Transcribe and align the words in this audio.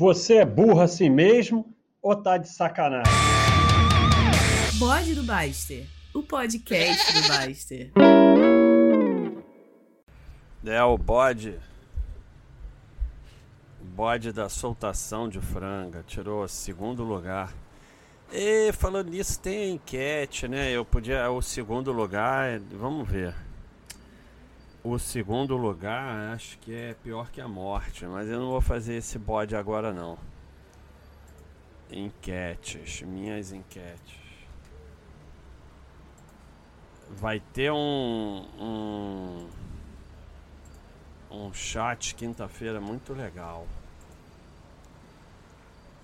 Você 0.00 0.36
é 0.36 0.46
burro 0.46 0.80
assim 0.80 1.10
mesmo 1.10 1.76
ou 2.00 2.16
tá 2.16 2.38
de 2.38 2.48
sacanagem? 2.48 3.12
Bode 4.78 5.14
do 5.14 5.22
Baster, 5.22 5.86
o 6.14 6.22
podcast 6.22 7.12
do 7.12 7.28
Baster. 7.28 7.92
É 10.64 10.82
o 10.82 10.96
bode. 10.96 11.60
Bode 13.78 14.32
da 14.32 14.48
soltação 14.48 15.28
de 15.28 15.38
franga. 15.38 16.02
Tirou 16.06 16.48
segundo 16.48 17.04
lugar. 17.04 17.52
E 18.32 18.72
falando 18.72 19.10
nisso, 19.10 19.38
tem 19.38 19.64
a 19.64 19.74
enquete, 19.74 20.48
né? 20.48 20.70
Eu 20.70 20.82
podia. 20.82 21.30
O 21.30 21.42
segundo 21.42 21.92
lugar. 21.92 22.58
Vamos 22.72 23.06
ver. 23.06 23.34
O 24.82 24.98
segundo 24.98 25.58
lugar 25.58 26.32
acho 26.32 26.58
que 26.58 26.74
é 26.74 26.94
pior 26.94 27.30
que 27.30 27.38
a 27.38 27.46
morte, 27.46 28.06
mas 28.06 28.26
eu 28.28 28.40
não 28.40 28.48
vou 28.48 28.62
fazer 28.62 28.94
esse 28.94 29.18
bode 29.18 29.54
agora 29.54 29.92
não. 29.92 30.16
Enquetes, 31.90 33.02
minhas 33.02 33.52
enquetes. 33.52 34.18
Vai 37.10 37.40
ter 37.52 37.70
um 37.70 38.46
um, 38.58 39.48
um 41.30 41.52
chat 41.52 42.14
quinta-feira 42.14 42.80
muito 42.80 43.12
legal. 43.12 43.66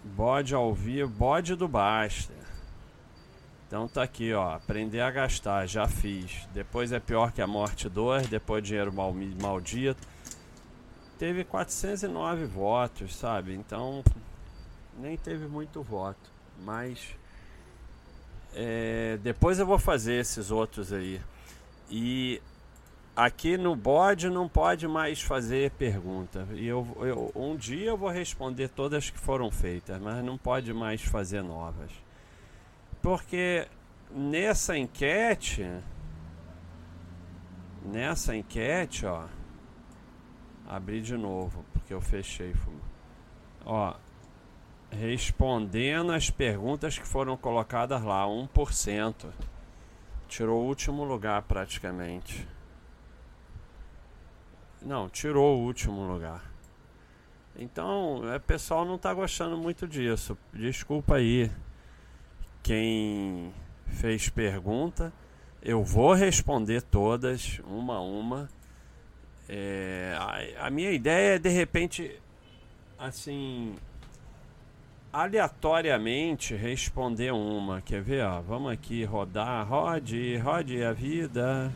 Bode 0.05 0.55
ao 0.55 0.75
vivo, 0.75 1.11
bode 1.11 1.55
do 1.55 1.67
Baster. 1.67 2.45
Então 3.66 3.88
tá 3.88 4.02
aqui, 4.02 4.33
ó. 4.33 4.55
Aprender 4.55 5.01
a 5.01 5.11
gastar, 5.11 5.66
já 5.66 5.88
fiz. 5.88 6.47
Depois 6.52 6.93
é 6.93 7.01
pior 7.01 7.33
que 7.33 7.43
a 7.43 7.47
morte 7.47 7.89
2, 7.89 8.29
depois 8.29 8.62
dinheiro 8.62 8.92
mal, 8.92 9.15
maldito. 9.41 10.06
Teve 11.19 11.45
409 11.45 12.45
votos, 12.45 13.16
sabe? 13.16 13.55
Então 13.55 14.05
nem 14.98 15.16
teve 15.16 15.47
muito 15.47 15.83
voto. 15.83 16.30
Mas 16.65 17.15
é, 18.55 19.19
depois 19.22 19.59
eu 19.59 19.67
vou 19.67 19.78
fazer 19.78 20.14
esses 20.14 20.50
outros 20.50 20.92
aí. 20.92 21.20
E 21.91 22.41
aqui 23.17 23.56
no 23.56 23.75
bode 23.75 24.31
não 24.31 24.48
pode 24.48 24.87
mais 24.87 25.20
fazer 25.20 25.72
pergunta. 25.72 26.47
E 26.53 26.67
eu, 26.67 26.87
eu, 27.00 27.33
um 27.34 27.56
dia 27.56 27.91
eu 27.91 27.97
vou 27.97 28.11
responder 28.11 28.69
todas 28.69 29.11
que 29.11 29.19
foram 29.19 29.50
feitas, 29.50 30.00
mas 30.00 30.25
não 30.25 30.39
pode 30.39 30.72
mais 30.72 31.03
fazer 31.03 31.42
novas. 31.42 32.06
Porque 33.07 33.69
nessa 34.11 34.77
enquete, 34.77 35.65
nessa 37.85 38.35
enquete, 38.35 39.07
ó, 39.07 39.27
abri 40.67 41.01
de 41.01 41.17
novo, 41.17 41.65
porque 41.73 41.95
eu 41.95 42.01
fechei. 42.01 42.53
Ó, 43.65 43.95
respondendo 44.91 46.11
as 46.11 46.31
perguntas 46.31 46.99
que 46.99 47.07
foram 47.07 47.37
colocadas 47.37 48.03
lá, 48.03 48.25
1%. 48.25 49.31
Tirou 50.27 50.65
o 50.65 50.67
último 50.67 51.05
lugar 51.05 51.43
praticamente. 51.43 52.45
Não, 54.83 55.09
tirou 55.09 55.61
o 55.61 55.65
último 55.65 56.05
lugar. 56.12 56.43
Então, 57.55 58.23
o 58.34 58.41
pessoal 58.41 58.84
não 58.84 58.97
está 58.97 59.15
gostando 59.15 59.57
muito 59.57 59.87
disso. 59.87 60.37
Desculpa 60.53 61.15
aí 61.15 61.49
quem 62.67 63.55
fez 63.86 64.28
pergunta. 64.28 65.12
Eu 65.62 65.84
vou 65.84 66.12
responder 66.14 66.83
todas, 66.83 67.61
uma 67.64 67.95
a 67.95 68.00
uma. 68.00 68.48
É, 69.48 70.17
a, 70.19 70.67
a, 70.67 70.70
minha 70.70 70.91
ideia 70.91 71.37
é 71.37 71.39
de 71.39 71.48
repente, 71.48 72.20
assim, 72.98 73.77
aleatoriamente 75.12 76.56
responder 76.56 77.33
uma. 77.33 77.81
Quer 77.83 78.03
ver? 78.03 78.25
Ó, 78.25 78.41
vamos 78.41 78.72
aqui 78.72 79.05
rodar, 79.05 79.64
rode, 79.69 80.37
rode 80.39 80.83
a 80.83 80.92
vida. 80.92 81.72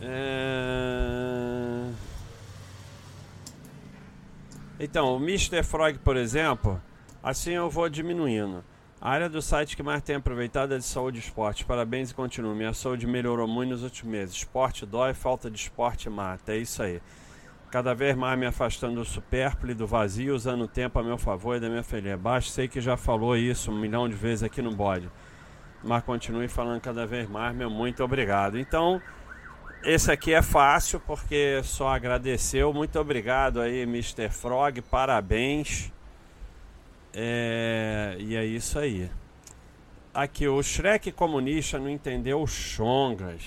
É... 0.00 1.90
Então, 4.78 5.16
o 5.16 5.16
Mr. 5.16 5.64
Frog, 5.64 5.98
por 5.98 6.16
exemplo, 6.16 6.80
Assim 7.24 7.52
eu 7.52 7.70
vou 7.70 7.88
diminuindo. 7.88 8.62
A 9.00 9.10
área 9.10 9.30
do 9.30 9.40
site 9.40 9.78
que 9.78 9.82
mais 9.82 10.02
tem 10.02 10.16
aproveitado 10.16 10.74
é 10.74 10.76
de 10.76 10.84
saúde 10.84 11.16
e 11.16 11.20
esporte. 11.20 11.64
Parabéns 11.64 12.10
e 12.10 12.14
continue. 12.14 12.54
Minha 12.54 12.74
saúde 12.74 13.06
melhorou 13.06 13.48
muito 13.48 13.70
nos 13.70 13.82
últimos 13.82 14.12
meses. 14.12 14.36
Esporte 14.36 14.84
dói, 14.84 15.14
falta 15.14 15.50
de 15.50 15.58
esporte 15.58 16.10
mata. 16.10 16.52
É 16.52 16.58
isso 16.58 16.82
aí. 16.82 17.00
Cada 17.70 17.94
vez 17.94 18.14
mais 18.14 18.38
me 18.38 18.44
afastando 18.44 18.96
do 18.96 19.06
supérfluo 19.06 19.72
e 19.72 19.74
do 19.74 19.86
vazio, 19.86 20.34
usando 20.34 20.64
o 20.64 20.68
tempo 20.68 20.98
a 20.98 21.02
meu 21.02 21.16
favor 21.16 21.56
e 21.56 21.60
da 21.60 21.68
minha 21.70 21.82
filha. 21.82 22.14
Baixo, 22.14 22.50
sei 22.50 22.68
que 22.68 22.78
já 22.78 22.94
falou 22.94 23.34
isso 23.34 23.70
um 23.70 23.80
milhão 23.80 24.06
de 24.06 24.14
vezes 24.14 24.42
aqui 24.42 24.60
no 24.60 24.74
bode. 24.74 25.10
Mas 25.82 26.04
continue 26.04 26.46
falando 26.46 26.82
cada 26.82 27.06
vez 27.06 27.26
mais, 27.26 27.56
meu 27.56 27.70
muito 27.70 28.04
obrigado. 28.04 28.58
Então, 28.58 29.00
esse 29.82 30.12
aqui 30.12 30.34
é 30.34 30.42
fácil 30.42 31.00
porque 31.00 31.62
só 31.64 31.88
agradeceu. 31.88 32.70
Muito 32.74 33.00
obrigado 33.00 33.62
aí, 33.62 33.80
Mr. 33.80 34.28
Frog. 34.28 34.82
Parabéns. 34.82 35.90
É, 37.14 38.16
e 38.18 38.34
é 38.34 38.44
isso 38.44 38.78
aí. 38.78 39.08
Aqui, 40.12 40.48
o 40.48 40.60
Shrek 40.62 41.12
comunista 41.12 41.78
não 41.78 41.88
entendeu 41.88 42.42
o 42.42 42.46
Chongas. 42.46 43.42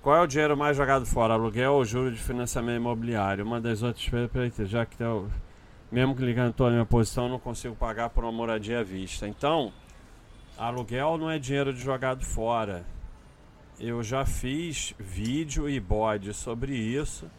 Qual 0.00 0.16
é 0.16 0.20
o 0.20 0.26
dinheiro 0.26 0.56
mais 0.56 0.76
jogado 0.76 1.06
fora? 1.06 1.34
Aluguel 1.34 1.74
ou 1.74 1.84
juro 1.84 2.10
de 2.10 2.18
financiamento 2.18 2.76
imobiliário? 2.76 3.44
Uma 3.44 3.60
das 3.60 3.82
outras. 3.82 4.04
Já 4.68 4.84
que 4.84 4.96
tá, 4.96 5.06
mesmo 5.90 6.14
que 6.16 6.24
ligando 6.24 6.52
toda 6.52 6.70
a 6.70 6.72
minha 6.72 6.86
posição, 6.86 7.28
não 7.28 7.38
consigo 7.38 7.76
pagar 7.76 8.10
por 8.10 8.24
uma 8.24 8.32
moradia 8.32 8.80
à 8.80 8.82
vista. 8.82 9.28
Então, 9.28 9.72
aluguel 10.58 11.16
não 11.18 11.30
é 11.30 11.38
dinheiro 11.38 11.72
de 11.72 11.80
jogado 11.80 12.24
fora. 12.24 12.84
Eu 13.78 14.02
já 14.02 14.24
fiz 14.24 14.94
vídeo 14.98 15.68
e 15.68 15.78
bode 15.78 16.34
sobre 16.34 16.74
isso. 16.74 17.30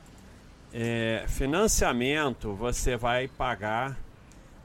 É, 0.74 1.26
financiamento 1.28 2.54
você 2.54 2.96
vai 2.96 3.28
pagar 3.28 3.98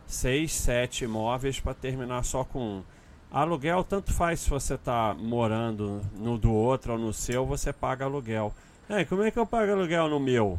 seis, 0.08 0.52
sete 0.52 1.04
imóveis 1.04 1.60
para 1.60 1.74
terminar 1.74 2.24
só 2.24 2.42
com 2.42 2.58
um. 2.58 2.82
Aluguel, 3.30 3.84
tanto 3.84 4.10
faz 4.10 4.40
se 4.40 4.48
você 4.48 4.74
está 4.74 5.14
morando 5.14 6.00
no 6.16 6.38
do 6.38 6.50
outro 6.50 6.94
ou 6.94 6.98
no 6.98 7.12
seu, 7.12 7.44
você 7.44 7.74
paga 7.74 8.06
aluguel. 8.06 8.54
É, 8.88 9.04
como 9.04 9.22
é 9.22 9.30
que 9.30 9.38
eu 9.38 9.46
pago 9.46 9.70
aluguel 9.70 10.08
no 10.08 10.18
meu? 10.18 10.58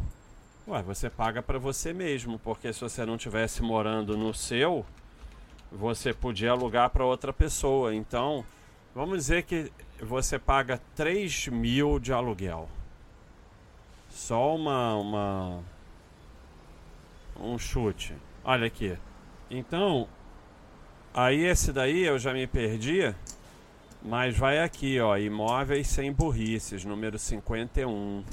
Ué, 0.68 0.84
você 0.84 1.10
paga 1.10 1.42
para 1.42 1.58
você 1.58 1.92
mesmo, 1.92 2.38
porque 2.38 2.72
se 2.72 2.80
você 2.80 3.04
não 3.04 3.18
tivesse 3.18 3.64
morando 3.64 4.16
no 4.16 4.36
seu, 4.36 4.86
você 5.72 6.14
podia 6.14 6.52
alugar 6.52 6.92
para 6.92 7.04
outra 7.04 7.34
pessoa. 7.34 7.96
Então, 7.96 8.46
vamos 8.94 9.18
dizer 9.18 9.44
que 9.44 9.72
você 10.00 10.38
paga 10.38 10.80
3 10.96 11.48
mil 11.48 11.98
de 11.98 12.14
aluguel. 12.14 12.70
Só 14.10 14.56
uma, 14.56 14.94
uma 14.94 15.64
um 17.40 17.58
chute. 17.58 18.16
Olha 18.44 18.68
aqui. 18.68 18.96
Então, 19.50 20.08
aí 21.14 21.46
esse 21.46 21.74
daí 21.74 22.04
eu 22.04 22.20
já 22.20 22.34
me 22.34 22.46
perdi, 22.46 23.14
mas 24.04 24.38
vai 24.38 24.60
aqui, 24.60 25.00
ó, 25.00 25.18
imóveis 25.18 25.88
sem 25.88 26.12
burrices, 26.14 26.86
número 26.86 27.18
51. 27.18 28.24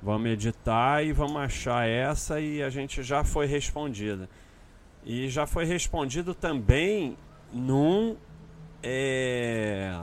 Vamos 0.00 0.30
editar 0.30 1.02
e 1.02 1.12
vamos 1.12 1.36
achar 1.36 1.88
essa 1.88 2.40
e 2.40 2.62
a 2.62 2.70
gente 2.70 3.02
já 3.02 3.24
foi 3.24 3.46
respondida. 3.46 4.28
E 5.04 5.28
já 5.28 5.46
foi 5.46 5.64
respondido 5.64 6.32
também 6.32 7.16
num 7.52 8.16
é, 8.82 9.98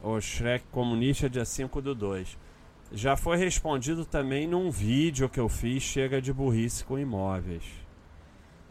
o 0.00 0.20
Shrek 0.20 0.64
Comunista 0.70 1.28
dia 1.28 1.44
5 1.44 1.82
do 1.82 1.94
2. 1.94 2.38
Já 2.92 3.16
foi 3.16 3.36
respondido 3.36 4.04
também 4.04 4.46
num 4.46 4.70
vídeo 4.70 5.28
que 5.28 5.40
eu 5.40 5.48
fiz 5.48 5.82
Chega 5.82 6.22
de 6.22 6.32
Burrice 6.32 6.84
com 6.84 6.96
Imóveis. 6.96 7.83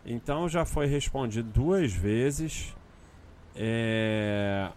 Então 0.06 0.50
já 0.50 0.66
foi 0.66 0.86
respondido 0.86 1.50
duas 1.50 1.94
vezes. 1.94 2.76
É... 3.56 4.70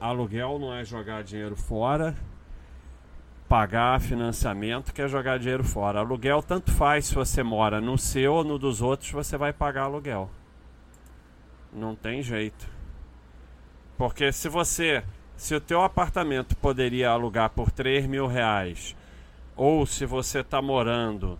Aluguel 0.00 0.58
não 0.58 0.74
é 0.74 0.84
jogar 0.84 1.22
dinheiro 1.22 1.56
fora. 1.56 2.16
Pagar 3.48 4.00
financiamento 4.00 4.92
que 4.92 5.02
é 5.02 5.08
jogar 5.08 5.38
dinheiro 5.38 5.64
fora. 5.64 6.00
Aluguel 6.00 6.42
tanto 6.42 6.72
faz 6.72 7.06
se 7.06 7.14
você 7.14 7.42
mora 7.42 7.80
no 7.80 7.98
seu 7.98 8.34
ou 8.34 8.44
no 8.44 8.58
dos 8.58 8.80
outros, 8.80 9.10
você 9.10 9.36
vai 9.36 9.52
pagar 9.52 9.82
aluguel. 9.82 10.30
Não 11.72 11.94
tem 11.94 12.22
jeito. 12.22 12.68
Porque 13.98 14.32
se 14.32 14.48
você. 14.48 15.04
Se 15.36 15.54
o 15.54 15.60
teu 15.60 15.82
apartamento 15.82 16.56
poderia 16.56 17.10
alugar 17.10 17.50
por 17.50 17.70
3 17.70 18.06
mil 18.06 18.28
reais, 18.28 18.96
ou 19.56 19.84
se 19.84 20.06
você 20.06 20.40
está 20.40 20.62
morando 20.62 21.38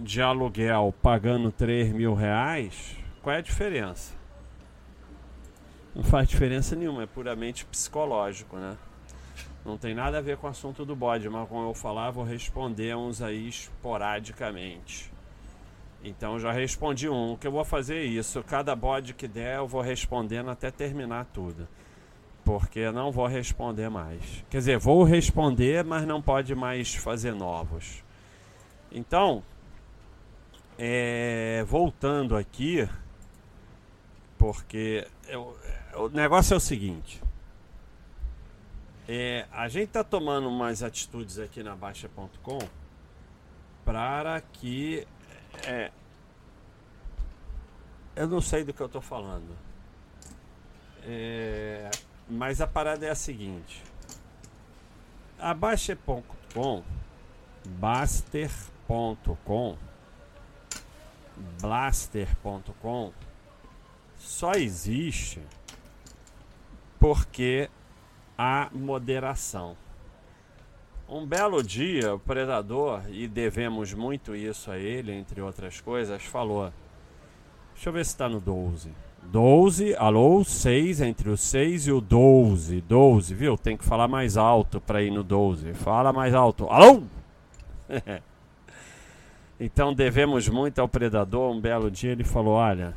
de 0.00 0.22
aluguel 0.22 0.94
pagando 1.02 1.52
3 1.52 1.92
mil 1.92 2.14
reais, 2.14 2.96
qual 3.22 3.36
é 3.36 3.38
a 3.38 3.42
diferença? 3.42 4.14
Não 5.94 6.02
faz 6.02 6.26
diferença 6.26 6.74
nenhuma, 6.74 7.02
é 7.02 7.06
puramente 7.06 7.66
psicológico, 7.66 8.56
né? 8.56 8.78
Não 9.62 9.76
tem 9.76 9.94
nada 9.94 10.16
a 10.16 10.20
ver 10.22 10.38
com 10.38 10.46
o 10.46 10.50
assunto 10.50 10.86
do 10.86 10.96
bode, 10.96 11.28
mas 11.28 11.46
como 11.46 11.68
eu 11.68 11.74
falar, 11.74 12.10
vou 12.10 12.24
responder 12.24 12.96
uns 12.96 13.20
aí 13.20 13.46
esporadicamente. 13.46 15.12
Então 16.02 16.38
já 16.38 16.50
respondi 16.50 17.06
um. 17.06 17.32
O 17.32 17.36
que 17.36 17.46
eu 17.46 17.52
vou 17.52 17.64
fazer 17.64 17.96
é 17.96 18.04
isso. 18.04 18.42
Cada 18.42 18.74
bode 18.74 19.12
que 19.12 19.28
der, 19.28 19.58
eu 19.58 19.68
vou 19.68 19.82
respondendo 19.82 20.50
até 20.50 20.70
terminar 20.70 21.26
tudo. 21.26 21.68
Porque 22.42 22.90
não 22.90 23.12
vou 23.12 23.26
responder 23.26 23.90
mais. 23.90 24.42
Quer 24.48 24.58
dizer, 24.58 24.78
vou 24.78 25.04
responder, 25.04 25.84
mas 25.84 26.06
não 26.06 26.22
pode 26.22 26.54
mais 26.54 26.94
fazer 26.94 27.34
novos. 27.34 28.02
Então, 28.90 29.42
é, 30.82 31.62
voltando 31.68 32.34
aqui, 32.34 32.88
porque 34.38 35.06
eu, 35.28 35.54
o 35.94 36.08
negócio 36.08 36.54
é 36.54 36.56
o 36.56 36.60
seguinte. 36.60 37.22
É, 39.06 39.46
a 39.52 39.68
gente 39.68 39.88
está 39.88 40.02
tomando 40.02 40.48
umas 40.48 40.82
atitudes 40.82 41.38
aqui 41.38 41.62
na 41.62 41.76
Baixa.com 41.76 42.60
para 43.84 44.40
que. 44.40 45.06
É, 45.66 45.90
eu 48.16 48.26
não 48.26 48.40
sei 48.40 48.64
do 48.64 48.72
que 48.72 48.80
eu 48.80 48.86
estou 48.86 49.02
falando. 49.02 49.54
É, 51.02 51.90
mas 52.26 52.62
a 52.62 52.66
parada 52.66 53.04
é 53.04 53.10
a 53.10 53.14
seguinte: 53.14 53.82
a 55.38 55.52
Baixa.com, 55.52 56.82
Baster.com, 57.66 59.76
Blaster.com 61.60 63.12
só 64.18 64.52
existe 64.52 65.40
porque 66.98 67.70
há 68.36 68.68
moderação. 68.72 69.76
Um 71.08 71.26
belo 71.26 71.62
dia, 71.62 72.14
o 72.14 72.18
predador, 72.18 73.02
e 73.08 73.26
devemos 73.26 73.92
muito 73.92 74.36
isso 74.36 74.70
a 74.70 74.78
ele, 74.78 75.12
entre 75.12 75.40
outras 75.40 75.80
coisas, 75.80 76.22
falou: 76.22 76.72
Deixa 77.74 77.88
eu 77.88 77.92
ver 77.92 78.04
se 78.04 78.12
está 78.12 78.28
no 78.28 78.40
12. 78.40 78.92
12, 79.22 79.94
alô, 79.96 80.44
6, 80.44 81.00
entre 81.00 81.30
o 81.30 81.36
6 81.36 81.86
e 81.88 81.92
o 81.92 82.00
12. 82.00 82.80
12, 82.82 83.34
viu? 83.34 83.56
Tem 83.56 83.76
que 83.76 83.84
falar 83.84 84.06
mais 84.06 84.36
alto 84.36 84.80
para 84.80 85.02
ir 85.02 85.10
no 85.10 85.22
12. 85.22 85.74
Fala 85.74 86.12
mais 86.12 86.34
alto. 86.34 86.66
Alô? 86.68 87.02
então 89.60 89.94
devemos 89.94 90.48
muito 90.48 90.80
ao 90.80 90.88
predador. 90.88 91.52
Um 91.52 91.60
belo 91.60 91.90
dia 91.90 92.10
ele 92.10 92.24
falou: 92.24 92.54
Olha 92.54 92.94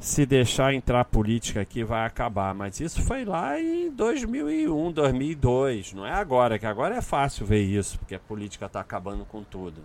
se 0.00 0.24
deixar 0.24 0.72
entrar 0.72 1.04
política 1.04 1.60
aqui 1.60 1.84
vai 1.84 2.06
acabar. 2.06 2.54
Mas 2.54 2.80
isso 2.80 3.02
foi 3.02 3.24
lá 3.24 3.60
em 3.60 3.90
2001, 3.90 4.92
2002. 4.92 5.92
Não 5.92 6.06
é 6.06 6.12
agora, 6.12 6.58
que 6.58 6.66
agora 6.66 6.96
é 6.96 7.02
fácil 7.02 7.44
ver 7.44 7.60
isso, 7.60 7.98
porque 7.98 8.14
a 8.14 8.18
política 8.18 8.64
está 8.64 8.80
acabando 8.80 9.26
com 9.26 9.44
tudo. 9.44 9.82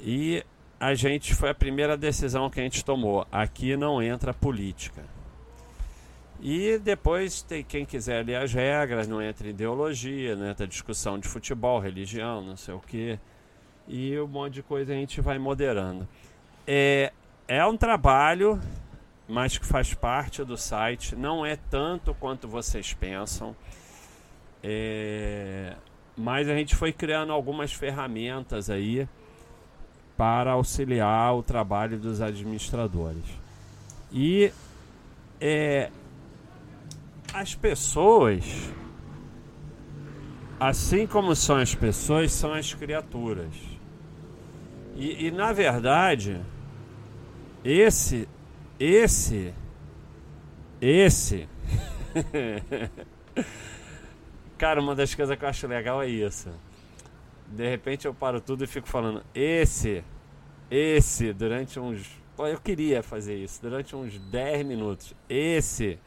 E 0.00 0.42
a 0.80 0.94
gente 0.94 1.34
foi 1.34 1.50
a 1.50 1.54
primeira 1.54 1.96
decisão 1.96 2.48
que 2.48 2.58
a 2.58 2.62
gente 2.62 2.82
tomou. 2.82 3.26
Aqui 3.30 3.76
não 3.76 4.02
entra 4.02 4.32
política. 4.32 5.02
E 6.40 6.76
depois 6.78 7.42
tem 7.42 7.62
quem 7.62 7.84
quiser 7.84 8.24
ler 8.24 8.36
as 8.36 8.52
regras, 8.52 9.06
não 9.06 9.22
entra 9.22 9.46
ideologia, 9.46 10.34
não 10.34 10.48
entra 10.48 10.66
discussão 10.66 11.16
de 11.16 11.28
futebol, 11.28 11.78
religião, 11.78 12.42
não 12.42 12.56
sei 12.56 12.74
o 12.74 12.80
que. 12.80 13.16
E 13.86 14.18
um 14.18 14.26
monte 14.26 14.54
de 14.54 14.62
coisa 14.62 14.92
a 14.92 14.96
gente 14.96 15.20
vai 15.20 15.38
moderando. 15.38 16.06
É, 16.66 17.12
é 17.48 17.64
um 17.66 17.76
trabalho, 17.76 18.60
mas 19.28 19.58
que 19.58 19.66
faz 19.66 19.94
parte 19.94 20.44
do 20.44 20.56
site. 20.56 21.16
Não 21.16 21.44
é 21.44 21.56
tanto 21.56 22.14
quanto 22.14 22.46
vocês 22.48 22.94
pensam. 22.94 23.54
É, 24.62 25.74
mas 26.16 26.48
a 26.48 26.54
gente 26.54 26.76
foi 26.76 26.92
criando 26.92 27.32
algumas 27.32 27.72
ferramentas 27.72 28.70
aí 28.70 29.08
para 30.16 30.52
auxiliar 30.52 31.34
o 31.34 31.42
trabalho 31.42 31.98
dos 31.98 32.20
administradores. 32.20 33.24
E 34.12 34.52
é, 35.40 35.90
as 37.32 37.54
pessoas, 37.54 38.44
assim 40.60 41.06
como 41.06 41.34
são 41.34 41.56
as 41.56 41.74
pessoas, 41.74 42.30
são 42.30 42.52
as 42.52 42.72
criaturas. 42.74 43.71
E, 44.94 45.26
e 45.26 45.30
na 45.30 45.52
verdade, 45.52 46.40
esse, 47.64 48.28
esse, 48.78 49.54
esse. 50.80 51.48
Cara, 54.58 54.80
uma 54.80 54.94
das 54.94 55.14
coisas 55.14 55.36
que 55.36 55.44
eu 55.44 55.48
acho 55.48 55.66
legal 55.66 56.02
é 56.02 56.08
isso. 56.08 56.50
De 57.46 57.68
repente 57.68 58.06
eu 58.06 58.14
paro 58.14 58.40
tudo 58.40 58.64
e 58.64 58.66
fico 58.66 58.88
falando 58.88 59.22
esse, 59.34 60.04
esse, 60.70 61.32
durante 61.32 61.78
uns. 61.78 62.20
Eu 62.38 62.60
queria 62.60 63.02
fazer 63.02 63.36
isso, 63.36 63.60
durante 63.62 63.94
uns 63.94 64.18
10 64.18 64.66
minutos. 64.66 65.14
Esse, 65.28 65.98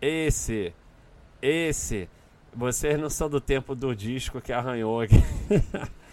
esse, 0.00 0.72
esse. 1.40 2.08
Vocês 2.54 2.98
não 3.00 3.10
são 3.10 3.28
do 3.28 3.40
tempo 3.40 3.74
do 3.74 3.94
disco 3.94 4.40
que 4.40 4.52
arranhou 4.52 5.00
aqui. 5.00 5.16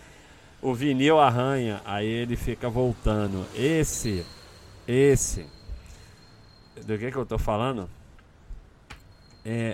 o 0.62 0.74
vinil 0.74 1.20
arranha, 1.20 1.82
aí 1.84 2.06
ele 2.06 2.36
fica 2.36 2.70
voltando. 2.70 3.48
Esse. 3.56 4.24
Esse. 4.88 5.48
Do 6.86 6.96
que 6.98 7.12
que 7.12 7.18
eu 7.18 7.26
tô 7.26 7.40
falando? 7.40 7.90
É. 9.44 9.74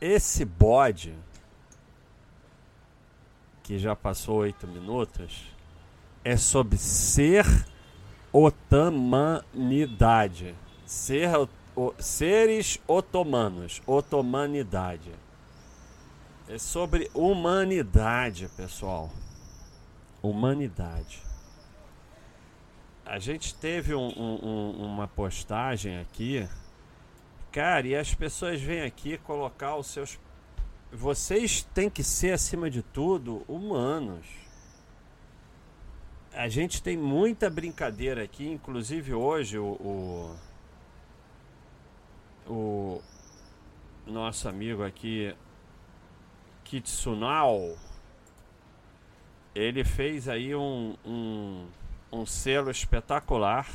Esse 0.00 0.44
bode. 0.44 1.12
Que 3.62 3.78
já 3.78 3.96
passou 3.96 4.38
oito 4.38 4.66
minutos. 4.68 5.46
É 6.24 6.36
sobre 6.36 6.76
ser 6.78 7.44
otomanidade. 8.32 10.54
Ser, 10.86 11.28
o, 11.74 11.92
seres 11.98 12.80
otomanos. 12.86 13.82
Otomanidade. 13.86 15.10
É 16.48 16.56
sobre 16.56 17.10
humanidade, 17.12 18.48
pessoal. 18.56 19.10
Humanidade. 20.28 21.22
A 23.04 23.18
gente 23.18 23.54
teve 23.54 23.94
um, 23.94 24.08
um, 24.08 24.84
uma 24.84 25.08
postagem 25.08 25.98
aqui, 25.98 26.46
cara, 27.50 27.86
e 27.86 27.96
as 27.96 28.14
pessoas 28.14 28.60
vêm 28.60 28.82
aqui 28.82 29.16
colocar 29.18 29.76
os 29.76 29.86
seus. 29.86 30.18
Vocês 30.92 31.62
têm 31.74 31.88
que 31.88 32.04
ser, 32.04 32.32
acima 32.32 32.70
de 32.70 32.82
tudo, 32.82 33.44
humanos. 33.48 34.26
A 36.34 36.48
gente 36.48 36.82
tem 36.82 36.96
muita 36.96 37.48
brincadeira 37.48 38.22
aqui, 38.22 38.46
inclusive 38.46 39.14
hoje 39.14 39.58
o, 39.58 40.36
o, 42.46 42.46
o 42.46 43.02
nosso 44.06 44.48
amigo 44.48 44.84
aqui, 44.84 45.34
Kitsunao, 46.64 47.76
ele 49.58 49.84
fez 49.84 50.28
aí 50.28 50.54
um, 50.54 50.94
um 51.04 51.66
um 52.12 52.24
selo 52.24 52.70
espetacular 52.70 53.68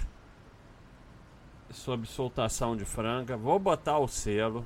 sobre 1.69 2.07
soltação 2.07 2.75
de 2.75 2.85
franga. 2.85 3.37
Vou 3.37 3.59
botar 3.59 3.99
o 3.99 4.07
selo. 4.07 4.65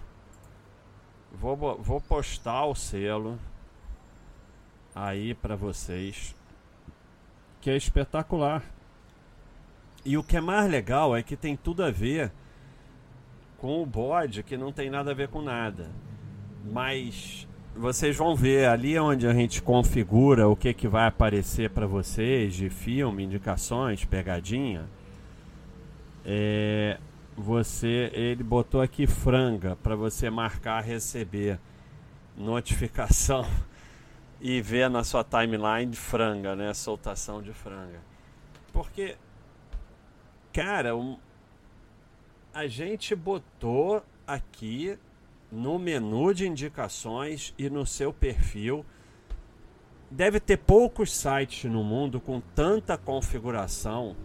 Vou, 1.31 1.55
vou 1.81 2.01
postar 2.01 2.65
o 2.65 2.75
selo 2.75 3.37
aí 4.95 5.33
para 5.33 5.55
vocês. 5.55 6.35
Que 7.61 7.69
é 7.69 7.75
espetacular. 7.75 8.63
E 10.05 10.17
o 10.17 10.23
que 10.23 10.37
é 10.37 10.41
mais 10.41 10.69
legal 10.69 11.15
é 11.15 11.21
que 11.21 11.35
tem 11.35 11.55
tudo 11.55 11.83
a 11.83 11.91
ver 11.91 12.31
com 13.57 13.81
o 13.81 13.85
bode, 13.85 14.43
que 14.43 14.55
não 14.55 14.71
tem 14.71 14.89
nada 14.89 15.11
a 15.11 15.13
ver 15.13 15.27
com 15.27 15.41
nada. 15.41 15.91
Mas 16.63 17.46
vocês 17.77 18.15
vão 18.15 18.35
ver 18.35 18.67
ali 18.67 18.97
onde 18.99 19.27
a 19.27 19.33
gente 19.33 19.61
configura 19.61 20.47
o 20.47 20.55
que, 20.55 20.73
que 20.73 20.87
vai 20.87 21.07
aparecer 21.07 21.69
para 21.69 21.85
vocês 21.85 22.55
de 22.55 22.69
filme, 22.69 23.23
indicações, 23.23 24.03
pegadinha. 24.03 24.85
É, 26.25 26.97
você, 27.35 28.11
ele 28.13 28.43
botou 28.43 28.81
aqui 28.81 29.05
franga 29.05 29.75
para 29.77 29.95
você 29.95 30.29
marcar 30.29 30.83
receber 30.83 31.59
notificação 32.35 33.45
e 34.41 34.61
ver 34.61 34.89
na 34.89 35.03
sua 35.03 35.23
timeline 35.23 35.91
de 35.91 35.97
franga, 35.97 36.55
né, 36.55 36.73
soltação 36.73 37.41
de 37.41 37.53
franga. 37.53 38.01
Porque 38.73 39.15
cara, 40.57 40.95
um, 40.95 41.19
a 42.51 42.65
gente 42.65 43.15
botou 43.15 44.03
aqui 44.25 44.97
no 45.51 45.79
menu 45.79 46.33
de 46.33 46.47
indicações 46.47 47.53
e 47.57 47.69
no 47.69 47.85
seu 47.85 48.11
perfil. 48.11 48.85
Deve 50.09 50.39
ter 50.39 50.57
poucos 50.57 51.15
sites 51.15 51.69
no 51.69 51.83
mundo 51.83 52.19
com 52.19 52.39
tanta 52.39 52.97
configuração 52.97 54.15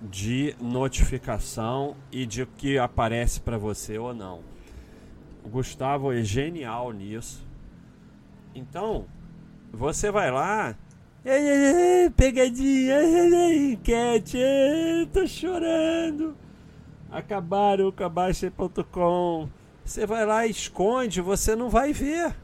de 0.00 0.54
notificação 0.60 1.96
e 2.10 2.26
de 2.26 2.46
que 2.46 2.78
aparece 2.78 3.40
para 3.40 3.58
você 3.58 3.98
ou 3.98 4.14
não. 4.14 4.42
O 5.44 5.48
Gustavo 5.48 6.12
é 6.12 6.22
genial 6.22 6.92
nisso. 6.92 7.46
Então, 8.54 9.06
você 9.72 10.10
vai 10.10 10.30
lá. 10.30 10.76
Pegadinha, 12.16 13.02
enquete, 13.72 14.38
tô 15.12 15.26
chorando. 15.26 16.36
Acabaram 17.10 17.90
com 17.90 18.04
a 18.04 18.08
Baixa.com. 18.08 19.48
Você 19.84 20.06
vai 20.06 20.24
lá 20.24 20.46
e 20.46 20.50
esconde, 20.50 21.20
você 21.20 21.54
não 21.54 21.68
vai 21.68 21.92
ver. 21.92 22.34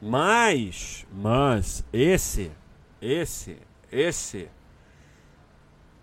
Mas, 0.00 1.06
mas, 1.12 1.84
esse, 1.92 2.50
esse, 3.00 3.56
esse, 3.90 4.48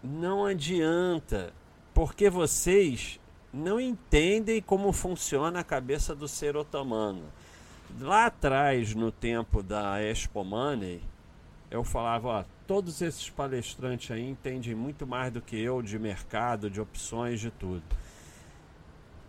não 0.02 0.46
adianta, 0.46 1.54
porque 1.94 2.30
vocês 2.30 3.20
não 3.52 3.78
entendem 3.80 4.62
como 4.62 4.94
funciona 4.94 5.60
a 5.60 5.64
cabeça 5.66 6.16
do 6.16 6.30
ser 6.30 6.56
otomano. 6.56 7.26
Lá 8.00 8.28
atrás, 8.28 8.96
no 8.96 9.12
tempo 9.12 9.62
da 9.62 10.02
Expo 10.02 10.46
Money, 10.46 11.02
eu 11.70 11.84
falava, 11.84 12.28
ó, 12.28 12.44
todos 12.66 13.02
esses 13.02 13.30
palestrantes 13.30 14.12
aí 14.12 14.28
entendem 14.28 14.76
muito 14.76 15.06
mais 15.06 15.34
do 15.34 15.42
que 15.42 15.60
eu 15.60 15.82
de 15.82 16.00
mercado, 16.00 16.70
de 16.70 16.80
opções, 16.80 17.40
de 17.42 17.52
tudo. 17.52 17.84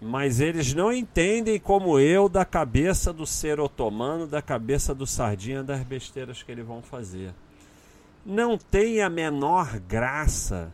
Mas 0.01 0.41
eles 0.41 0.73
não 0.73 0.91
entendem 0.91 1.61
como 1.61 1.99
eu 1.99 2.29
da 2.29 2.45
cabeça 2.45 3.13
do 3.13 3.27
ser 3.27 3.61
otomano, 3.61 4.27
da 4.27 4.41
cabeça 4.41 4.95
do 4.95 5.07
sardinha, 5.07 5.63
das 5.63 5.83
besteiras 5.83 6.43
que 6.43 6.51
eles 6.51 6.67
vão 6.67 6.81
fazer. 6.81 7.35
Não 8.25 8.57
tem 8.57 9.03
a 9.03 9.11
menor 9.11 9.79
graça 9.79 10.73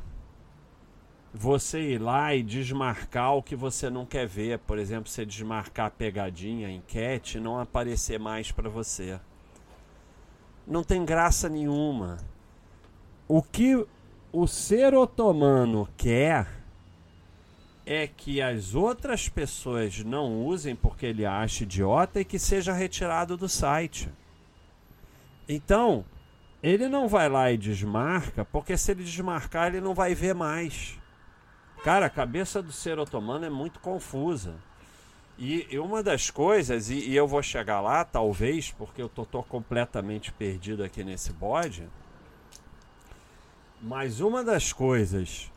você 1.35 1.81
ir 1.93 1.99
lá 1.99 2.35
e 2.35 2.43
desmarcar 2.43 3.35
o 3.35 3.43
que 3.43 3.55
você 3.55 3.91
não 3.91 4.07
quer 4.07 4.27
ver. 4.27 4.59
Por 4.61 4.79
exemplo, 4.79 5.11
você 5.11 5.27
desmarcar 5.27 5.87
a 5.87 5.91
pegadinha, 5.91 6.69
a 6.69 6.73
enquete, 6.73 7.39
não 7.39 7.59
aparecer 7.59 8.19
mais 8.19 8.51
para 8.51 8.71
você. 8.71 9.21
Não 10.67 10.83
tem 10.83 11.05
graça 11.05 11.49
nenhuma. 11.49 12.19
O 13.29 13.43
que 13.43 13.87
o 14.33 14.47
ser 14.47 14.95
otomano 14.95 15.89
quer 15.97 16.47
é 17.87 18.09
que 18.09 18.43
as 18.43 18.75
outras 18.75 19.29
pessoas 19.29 20.03
não 20.03 20.45
usem 20.45 20.75
porque 20.75 21.07
ele 21.07 21.25
acha 21.25 21.63
idiota 21.63 22.21
e 22.21 22.25
que 22.25 22.37
seja 22.37 22.73
retirado 22.73 23.37
do 23.37 23.49
site. 23.49 24.11
Então, 25.49 26.05
ele 26.61 26.89
não 26.89 27.07
vai 27.07 27.29
lá 27.29 27.53
e 27.53 27.57
desmarca, 27.57 28.45
porque 28.45 28.77
se 28.77 28.91
ele 28.91 29.05
desmarcar, 29.05 29.69
ele 29.69 29.81
não 29.81 29.95
vai 29.95 30.17
ver 30.17 30.35
mais. 30.35 30.99
Cara, 31.85 32.07
a 32.07 32.11
cabeça 32.11 32.61
do 32.61 32.73
ser 32.73 32.99
otomano 32.99 33.45
é 33.45 33.51
muito 33.51 33.79
confusa. 33.79 34.57
E, 35.39 35.69
e 35.71 35.79
uma 35.79 36.03
das 36.03 36.29
coisas, 36.29 36.91
e, 36.91 37.11
e, 37.11 37.15
eu 37.15 37.29
vou 37.29 37.43
chegar 37.43 37.81
lá, 37.81 38.05
talvez, 38.05 38.73
porque 38.73 39.01
eu 39.01 39.09
tô, 39.09 39.25
tô 39.25 39.43
completamente 39.45 40.33
perdido 40.33 40.83
aqui 40.83 41.05
nesse 41.05 41.33
bode. 41.33 41.87
Mas 43.81 44.19
uma 44.19 44.43
das 44.43 44.73
coisas 44.73 45.53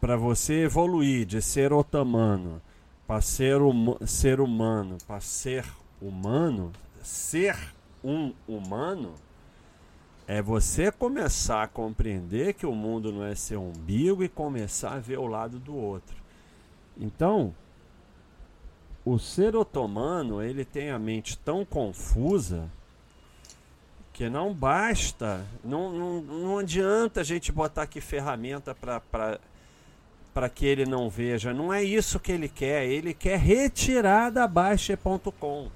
para 0.00 0.16
você 0.16 0.64
evoluir 0.64 1.26
de 1.26 1.42
ser 1.42 1.72
otomano 1.72 2.60
para 3.10 3.20
ser, 3.20 3.60
hum, 3.60 3.96
ser 4.06 4.40
humano, 4.40 4.96
para 5.04 5.18
ser 5.18 5.66
humano, 6.00 6.70
ser 7.02 7.56
um 8.04 8.32
humano, 8.46 9.16
é 10.28 10.40
você 10.40 10.92
começar 10.92 11.64
a 11.64 11.66
compreender 11.66 12.54
que 12.54 12.64
o 12.64 12.72
mundo 12.72 13.10
não 13.10 13.24
é 13.24 13.34
seu 13.34 13.60
umbigo 13.60 14.22
e 14.22 14.28
começar 14.28 14.92
a 14.92 15.00
ver 15.00 15.18
o 15.18 15.26
lado 15.26 15.58
do 15.58 15.74
outro. 15.74 16.14
Então, 16.96 17.52
o 19.04 19.18
ser 19.18 19.56
otomano, 19.56 20.40
ele 20.40 20.64
tem 20.64 20.92
a 20.92 20.98
mente 21.00 21.36
tão 21.36 21.64
confusa 21.64 22.70
que 24.12 24.28
não 24.28 24.54
basta, 24.54 25.44
não, 25.64 25.90
não, 25.90 26.20
não 26.20 26.58
adianta 26.58 27.22
a 27.22 27.24
gente 27.24 27.50
botar 27.50 27.82
aqui 27.82 28.00
ferramenta 28.00 28.72
para 28.72 29.40
para 30.32 30.48
que 30.48 30.64
ele 30.64 30.86
não 30.86 31.08
veja. 31.08 31.52
Não 31.52 31.72
é 31.72 31.82
isso 31.82 32.20
que 32.20 32.32
ele 32.32 32.48
quer. 32.48 32.86
Ele 32.86 33.12
quer 33.12 33.38
retirar 33.38 34.30
da 34.30 34.46
Baixa.com. 34.46 35.68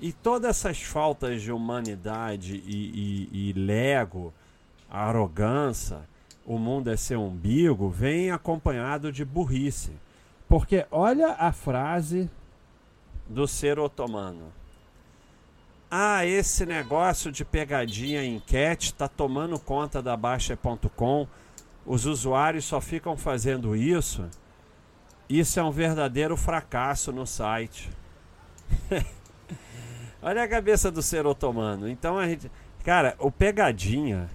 E 0.00 0.12
todas 0.12 0.50
essas 0.50 0.82
faltas 0.82 1.40
de 1.40 1.52
humanidade 1.52 2.62
e, 2.66 3.28
e, 3.32 3.50
e 3.50 3.52
lego, 3.52 4.34
arrogância, 4.90 6.00
o 6.44 6.58
mundo 6.58 6.90
é 6.90 6.96
seu 6.96 7.22
umbigo, 7.22 7.88
vem 7.88 8.30
acompanhado 8.30 9.10
de 9.10 9.24
burrice. 9.24 9.92
Porque 10.48 10.86
olha 10.90 11.32
a 11.38 11.52
frase 11.52 12.28
do 13.28 13.46
ser 13.46 13.78
otomano. 13.78 14.52
Ah, 15.90 16.26
esse 16.26 16.66
negócio 16.66 17.30
de 17.30 17.44
pegadinha 17.44 18.24
enquete 18.24 18.86
está 18.86 19.06
tomando 19.06 19.58
conta 19.58 20.02
da 20.02 20.16
Baixa.com 20.16 21.26
os 21.86 22.06
usuários 22.06 22.64
só 22.64 22.80
ficam 22.80 23.16
fazendo 23.16 23.76
isso, 23.76 24.28
isso 25.28 25.58
é 25.58 25.62
um 25.62 25.70
verdadeiro 25.70 26.36
fracasso 26.36 27.12
no 27.12 27.26
site. 27.26 27.90
Olha 30.22 30.42
a 30.42 30.48
cabeça 30.48 30.90
do 30.90 31.02
ser 31.02 31.26
otomano. 31.26 31.88
Então 31.88 32.18
a 32.18 32.26
gente. 32.26 32.50
Cara, 32.82 33.14
o 33.18 33.30
Pegadinha. 33.30 34.30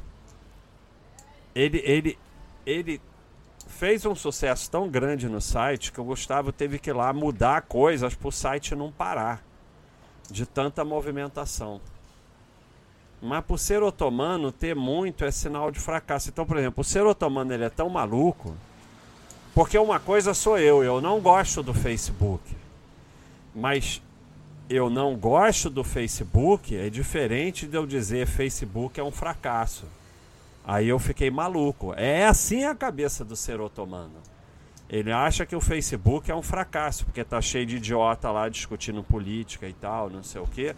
Ele, 1.56 1.82
ele, 1.84 2.20
ele 2.66 3.02
fez 3.68 4.06
um 4.06 4.16
sucesso 4.16 4.70
tão 4.70 4.88
grande 4.88 5.28
no 5.28 5.42
site 5.42 5.92
que 5.92 6.00
o 6.00 6.04
Gustavo 6.04 6.52
teve 6.52 6.78
que 6.78 6.92
ir 6.92 6.94
lá 6.94 7.12
mudar 7.12 7.64
coisas 7.64 8.14
para 8.14 8.28
o 8.28 8.32
site 8.32 8.76
não 8.76 8.92
parar 8.92 9.44
de 10.30 10.46
tanta 10.46 10.86
movimentação. 10.86 11.82
Mas 13.22 13.44
por 13.44 13.60
ser 13.60 13.84
otomano, 13.84 14.52
ter 14.52 14.76
muito 14.76 15.26
é 15.26 15.32
sinal 15.32 15.72
de 15.72 15.80
fracasso. 15.80 16.30
Então, 16.30 16.46
por 16.46 16.58
exemplo, 16.58 16.82
o 16.82 16.84
ser 16.84 17.06
otomano 17.06 17.54
ele 17.54 17.66
é 17.66 17.70
tão 17.70 17.90
maluco. 17.90 18.56
Porque 19.54 19.78
uma 19.78 20.00
coisa 20.00 20.34
sou 20.34 20.58
eu, 20.58 20.84
eu 20.84 21.02
não 21.02 21.20
gosto 21.20 21.62
do 21.62 21.74
Facebook. 21.74 22.44
Mas 23.54 24.02
eu 24.70 24.90
não 24.90 25.16
gosto 25.16 25.70
do 25.70 25.84
Facebook 25.84 26.78
é 26.78 26.90
diferente 26.90 27.66
de 27.66 27.76
eu 27.76 27.88
dizer 27.88 28.28
Facebook 28.28 29.00
é 29.00 29.04
um 29.04 29.12
fracasso. 29.12 29.86
Aí 30.64 30.88
eu 30.88 31.00
fiquei 31.00 31.32
maluco. 31.32 31.94
É 31.96 32.26
assim 32.26 32.64
a 32.64 32.76
cabeça 32.76 33.26
do 33.26 33.36
ser 33.36 33.60
otomano. 33.60 34.22
Ele 34.88 35.12
acha 35.12 35.46
que 35.46 35.56
o 35.56 35.62
Facebook 35.62 36.30
é 36.32 36.36
um 36.36 36.42
fracasso, 36.42 37.06
porque 37.06 37.24
tá 37.24 37.42
cheio 37.42 37.66
de 37.66 37.78
idiota 37.78 38.32
lá 38.32 38.48
discutindo 38.50 39.04
política 39.04 39.68
e 39.68 39.74
tal, 39.74 40.10
não 40.10 40.24
sei 40.24 40.42
o 40.42 40.48
quê. 40.48 40.76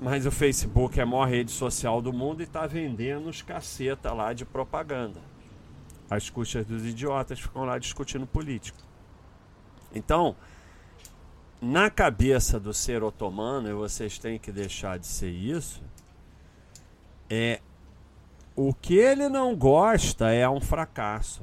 Mas 0.00 0.26
o 0.26 0.30
Facebook 0.30 0.98
é 0.98 1.02
a 1.02 1.06
maior 1.06 1.28
rede 1.28 1.50
social 1.50 2.02
do 2.02 2.12
mundo 2.12 2.40
e 2.40 2.44
está 2.44 2.66
vendendo 2.66 3.28
os 3.28 3.42
caceta 3.42 4.12
lá 4.12 4.32
de 4.32 4.44
propaganda. 4.44 5.20
As 6.10 6.28
custas 6.28 6.66
dos 6.66 6.84
idiotas 6.84 7.40
ficam 7.40 7.64
lá 7.64 7.78
discutindo 7.78 8.26
política. 8.26 8.78
Então, 9.94 10.36
na 11.60 11.88
cabeça 11.88 12.60
do 12.60 12.74
ser 12.74 13.02
otomano, 13.02 13.68
e 13.68 13.72
vocês 13.72 14.18
têm 14.18 14.38
que 14.38 14.52
deixar 14.52 14.98
de 14.98 15.06
ser 15.06 15.30
isso, 15.30 15.82
é 17.30 17.60
o 18.54 18.74
que 18.74 18.96
ele 18.96 19.28
não 19.28 19.56
gosta 19.56 20.30
é 20.30 20.48
um 20.48 20.60
fracasso 20.60 21.42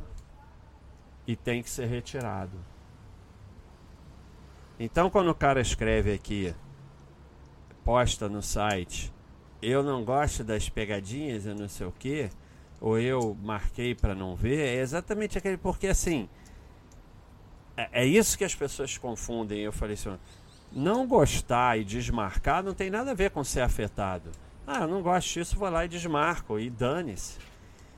e 1.25 1.35
tem 1.35 1.63
que 1.63 1.69
ser 1.69 1.87
retirado. 1.87 2.57
Então, 4.79 5.09
quando 5.09 5.29
o 5.29 5.35
cara 5.35 5.61
escreve 5.61 6.13
aqui 6.13 6.53
posta 7.83 8.29
no 8.29 8.41
site, 8.41 9.11
eu 9.61 9.83
não 9.83 10.03
gosto 10.03 10.43
das 10.43 10.69
pegadinhas, 10.69 11.45
eu 11.45 11.55
não 11.55 11.67
sei 11.67 11.87
o 11.87 11.91
que, 11.91 12.29
ou 12.79 12.99
eu 12.99 13.37
marquei 13.43 13.93
para 13.93 14.15
não 14.15 14.35
ver, 14.35 14.59
é 14.59 14.81
exatamente 14.81 15.37
aquele 15.37 15.57
porque 15.57 15.87
assim 15.87 16.27
é, 17.81 18.03
é, 18.03 18.05
isso 18.05 18.37
que 18.37 18.43
as 18.43 18.53
pessoas 18.53 18.97
confundem. 18.97 19.59
Eu 19.59 19.71
falei 19.71 19.93
assim, 19.93 20.17
não 20.71 21.07
gostar 21.07 21.79
e 21.79 21.83
desmarcar 21.83 22.63
não 22.63 22.73
tem 22.73 22.89
nada 22.89 23.11
a 23.11 23.15
ver 23.15 23.31
com 23.31 23.43
ser 23.43 23.61
afetado. 23.61 24.31
Ah, 24.65 24.81
eu 24.81 24.87
não 24.87 25.01
gosto 25.01 25.33
disso, 25.33 25.57
vou 25.57 25.69
lá 25.69 25.85
e 25.85 25.87
desmarco 25.87 26.59
e 26.59 26.69
dane-se. 26.69 27.39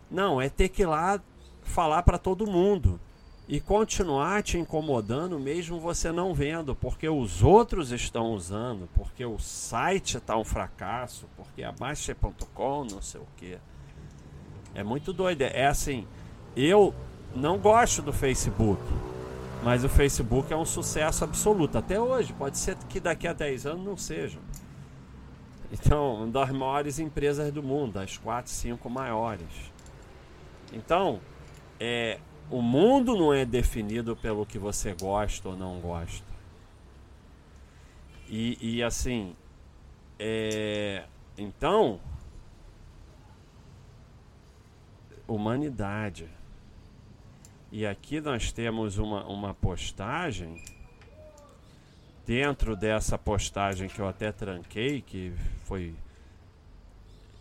Não, 0.10 0.42
é 0.42 0.50
ter 0.50 0.70
que 0.70 0.84
ir 0.84 0.86
lá 0.86 1.20
falar 1.63 2.04
para 2.04 2.18
todo 2.18 2.48
mundo 2.48 3.00
e 3.48 3.60
continuar 3.60 4.42
te 4.42 4.58
incomodando 4.58 5.38
mesmo 5.40 5.80
você 5.80 6.12
não 6.12 6.34
vendo, 6.34 6.74
porque 6.74 7.10
os 7.10 7.44
outros 7.44 7.92
estão 7.92 8.32
usando, 8.32 8.88
porque 8.96 9.26
o 9.26 9.38
site 9.38 10.18
está 10.18 10.38
um 10.38 10.46
fracasso, 10.46 11.28
porque 11.36 11.62
a 11.64 11.72
Baixa.com, 11.72 12.86
não 12.90 13.02
sei 13.02 13.20
o 13.20 13.28
que. 13.36 13.58
É 14.74 14.84
muito 14.84 15.12
doido. 15.12 15.42
É 15.42 15.68
assim, 15.68 16.08
eu 16.56 16.96
não 17.36 17.58
gosto 17.58 18.02
do 18.02 18.14
Facebook, 18.14 18.82
mas 19.62 19.84
o 19.84 19.90
Facebook 19.90 20.52
é 20.52 20.56
um 20.56 20.66
sucesso 20.66 21.24
absoluto. 21.24 21.78
Até 21.78 22.00
hoje, 22.00 22.32
pode 22.34 22.58
ser 22.58 22.78
que 22.90 23.00
daqui 23.00 23.28
a 23.28 23.34
10 23.34 23.66
anos 23.66 23.86
não 23.86 23.98
seja. 23.98 24.40
Então, 25.72 26.16
uma 26.16 26.28
das 26.28 26.50
maiores 26.52 26.98
empresas 26.98 27.52
do 27.52 27.62
mundo, 27.62 27.98
as 27.98 28.18
4, 28.18 28.50
5 28.50 28.90
maiores. 28.90 29.72
Então, 30.72 31.20
é, 31.80 32.20
o 32.50 32.62
mundo 32.62 33.16
não 33.16 33.34
é 33.34 33.46
definido 33.46 34.16
pelo 34.16 34.46
que 34.46 34.60
você 34.60 34.94
gosta 34.94 35.50
ou 35.50 35.56
não 35.56 35.80
gosta. 35.80 36.34
E, 38.30 38.78
e 38.78 38.84
assim, 38.84 39.36
é, 40.18 41.04
então, 41.38 42.00
humanidade. 45.28 46.28
E 47.72 47.86
aqui 47.86 48.22
nós 48.22 48.52
temos 48.52 48.98
uma, 48.98 49.26
uma 49.26 49.54
postagem. 49.54 50.64
Dentro 52.26 52.76
dessa 52.76 53.18
postagem 53.18 53.90
que 53.90 54.00
eu 54.00 54.08
até 54.08 54.32
tranquei, 54.32 55.02
que 55.02 55.34
foi. 55.66 55.94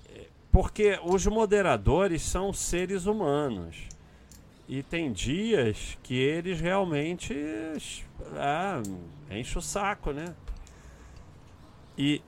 É, 0.09 0.27
porque 0.51 0.99
os 1.05 1.25
moderadores 1.27 2.23
são 2.23 2.53
seres 2.53 3.07
humanos. 3.07 3.92
E 4.75 4.83
tem 4.83 5.13
dias 5.13 5.99
que 6.03 6.15
eles 6.15 6.59
realmente 6.59 7.37
ah, 8.39 8.81
enche 9.31 9.59
o 9.59 9.61
saco, 9.61 10.13
né? 10.13 10.35
E 11.99 12.23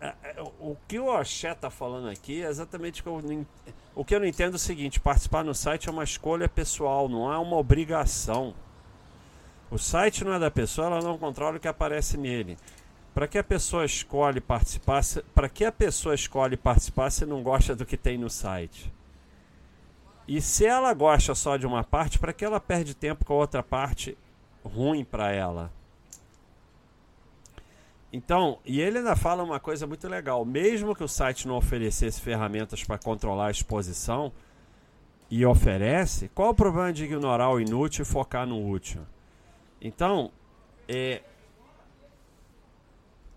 é, 0.00 0.14
é, 0.22 0.42
o 0.60 0.76
que 0.86 1.00
o 1.00 1.12
Oxé 1.12 1.52
tá 1.52 1.68
falando 1.68 2.08
aqui 2.08 2.44
é 2.44 2.46
exatamente 2.46 3.00
o 3.00 3.02
que 3.02 3.08
eu 3.08 3.46
o 3.92 4.04
que 4.04 4.14
eu 4.14 4.20
não 4.20 4.26
entendo 4.26 4.52
é 4.52 4.54
o 4.54 4.58
seguinte: 4.60 5.00
participar 5.00 5.42
no 5.42 5.52
site 5.52 5.88
é 5.88 5.90
uma 5.90 6.04
escolha 6.04 6.48
pessoal, 6.48 7.08
não 7.08 7.32
é 7.32 7.36
uma 7.38 7.56
obrigação. 7.56 8.54
O 9.68 9.78
site 9.78 10.22
não 10.22 10.32
é 10.32 10.38
da 10.38 10.48
pessoa, 10.48 10.86
ela 10.86 11.00
não 11.00 11.18
controla 11.18 11.56
o 11.56 11.60
que 11.60 11.66
aparece 11.66 12.16
nele. 12.16 12.56
Para 13.12 13.26
que 13.26 13.36
a 13.36 13.42
pessoa 13.42 13.84
escolhe 13.84 14.40
participar? 14.40 15.02
Para 15.34 15.48
que 15.48 15.64
a 15.64 15.72
pessoa 15.72 16.14
escolhe 16.14 16.56
participar 16.56 17.10
se 17.10 17.26
não 17.26 17.42
gosta 17.42 17.74
do 17.74 17.84
que 17.84 17.96
tem 17.96 18.16
no 18.16 18.30
site? 18.30 18.92
E 20.32 20.40
se 20.40 20.64
ela 20.64 20.94
gosta 20.94 21.34
só 21.34 21.58
de 21.58 21.66
uma 21.66 21.84
parte, 21.84 22.18
para 22.18 22.32
que 22.32 22.42
ela 22.42 22.58
perde 22.58 22.94
tempo 22.94 23.22
com 23.22 23.34
a 23.34 23.36
outra 23.36 23.62
parte 23.62 24.16
ruim 24.64 25.04
para 25.04 25.30
ela? 25.30 25.70
Então, 28.10 28.58
e 28.64 28.80
ele 28.80 28.96
ainda 28.96 29.14
fala 29.14 29.42
uma 29.42 29.60
coisa 29.60 29.86
muito 29.86 30.08
legal. 30.08 30.42
Mesmo 30.42 30.96
que 30.96 31.04
o 31.04 31.08
site 31.08 31.46
não 31.46 31.54
oferecesse 31.54 32.18
ferramentas 32.18 32.82
para 32.82 32.96
controlar 32.96 33.48
a 33.48 33.50
exposição, 33.50 34.32
e 35.30 35.44
oferece, 35.44 36.30
qual 36.34 36.48
o 36.48 36.54
problema 36.54 36.94
de 36.94 37.04
ignorar 37.04 37.50
o 37.50 37.60
inútil 37.60 38.00
e 38.00 38.06
focar 38.06 38.46
no 38.46 38.70
útil? 38.70 39.02
Então, 39.82 40.30
é, 40.88 41.20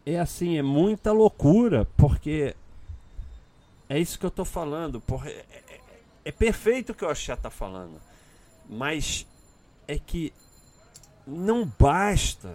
é 0.05 0.17
assim, 0.17 0.57
é 0.57 0.61
muita 0.61 1.11
loucura, 1.11 1.85
porque 1.97 2.55
é 3.89 3.99
isso 3.99 4.17
que 4.17 4.25
eu 4.25 4.29
estou 4.29 4.45
falando. 4.45 5.01
Porra, 5.01 5.29
é, 6.25 6.31
perfeito 6.31 6.91
o 6.91 6.95
que 6.95 7.05
o 7.05 7.09
Axé 7.09 7.33
está 7.33 7.49
falando, 7.49 8.01
mas 8.67 9.25
é 9.87 9.97
que 9.97 10.33
não 11.25 11.65
basta 11.65 12.53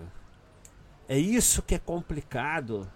é 1.11 1.19
isso 1.19 1.61
que 1.61 1.75
é 1.75 1.79
complicado. 1.81 2.89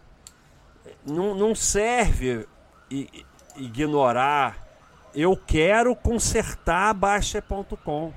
Não, 1.04 1.34
não 1.34 1.52
serve 1.52 2.46
ignorar. 3.56 4.56
Eu 5.12 5.36
quero 5.36 5.96
consertar 5.96 6.94
Baixa.com. 6.94 8.14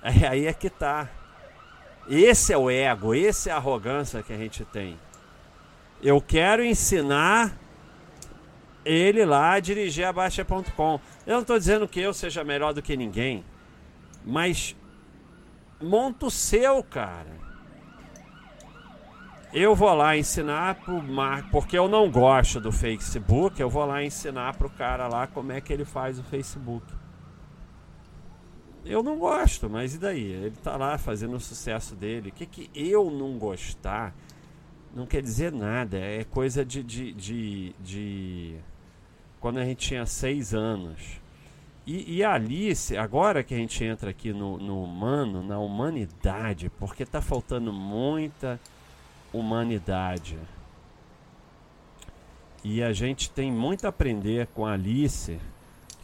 É 0.00 0.28
aí 0.28 0.46
é 0.46 0.52
que 0.52 0.70
tá. 0.70 1.08
Esse 2.08 2.52
é 2.52 2.56
o 2.56 2.70
ego, 2.70 3.12
esse 3.12 3.50
é 3.50 3.52
a 3.52 3.56
arrogância 3.56 4.22
que 4.22 4.32
a 4.32 4.36
gente 4.36 4.64
tem. 4.66 4.96
Eu 6.00 6.20
quero 6.20 6.62
ensinar 6.62 7.58
ele 8.84 9.24
lá 9.24 9.58
dirigir 9.60 10.06
a 10.06 10.12
Baixa.com. 10.12 11.00
Eu 11.26 11.34
não 11.34 11.40
estou 11.40 11.58
dizendo 11.58 11.88
que 11.88 12.00
eu 12.00 12.12
seja 12.12 12.44
melhor 12.44 12.72
do 12.72 12.82
que 12.82 12.96
ninguém, 12.96 13.44
mas 14.24 14.76
monta 15.80 16.26
o 16.26 16.30
seu, 16.30 16.82
cara. 16.82 17.44
Eu 19.52 19.74
vou 19.74 19.94
lá 19.94 20.16
ensinar 20.16 20.74
pro 20.76 21.00
Mar... 21.00 21.48
porque 21.50 21.78
eu 21.78 21.88
não 21.88 22.10
gosto 22.10 22.60
do 22.60 22.72
Facebook, 22.72 23.60
eu 23.60 23.70
vou 23.70 23.84
lá 23.84 24.02
ensinar 24.02 24.56
pro 24.56 24.68
cara 24.68 25.06
lá 25.06 25.28
como 25.28 25.52
é 25.52 25.60
que 25.60 25.72
ele 25.72 25.84
faz 25.84 26.18
o 26.18 26.24
Facebook. 26.24 26.84
Eu 28.84 29.02
não 29.02 29.16
gosto, 29.16 29.70
mas 29.70 29.94
e 29.94 29.98
daí? 29.98 30.24
Ele 30.24 30.56
tá 30.62 30.76
lá 30.76 30.98
fazendo 30.98 31.36
o 31.36 31.40
sucesso 31.40 31.94
dele. 31.94 32.30
O 32.30 32.32
que, 32.32 32.44
que 32.44 32.70
eu 32.74 33.10
não 33.10 33.38
gostar 33.38 34.14
não 34.94 35.06
quer 35.06 35.20
dizer 35.20 35.52
nada. 35.52 35.98
É 35.98 36.24
coisa 36.24 36.64
de, 36.64 36.82
de, 36.82 37.12
de, 37.12 37.74
de... 37.80 38.56
quando 39.44 39.58
a 39.58 39.64
gente 39.66 39.88
tinha 39.88 40.06
seis 40.06 40.54
anos. 40.54 41.20
E, 41.86 42.16
e, 42.16 42.24
a 42.24 42.32
Alice, 42.32 42.96
agora 42.96 43.44
que 43.44 43.52
a 43.52 43.58
gente 43.58 43.84
entra 43.84 44.08
aqui 44.08 44.32
no, 44.32 44.56
no 44.56 44.82
humano, 44.82 45.42
na 45.42 45.58
humanidade, 45.58 46.70
porque 46.78 47.04
tá 47.04 47.20
faltando 47.20 47.70
muita 47.70 48.58
humanidade. 49.34 50.38
E 52.64 52.82
a 52.82 52.94
gente 52.94 53.30
tem 53.30 53.52
muito 53.52 53.84
a 53.84 53.90
aprender 53.90 54.46
com 54.46 54.64
a 54.64 54.72
Alice, 54.72 55.38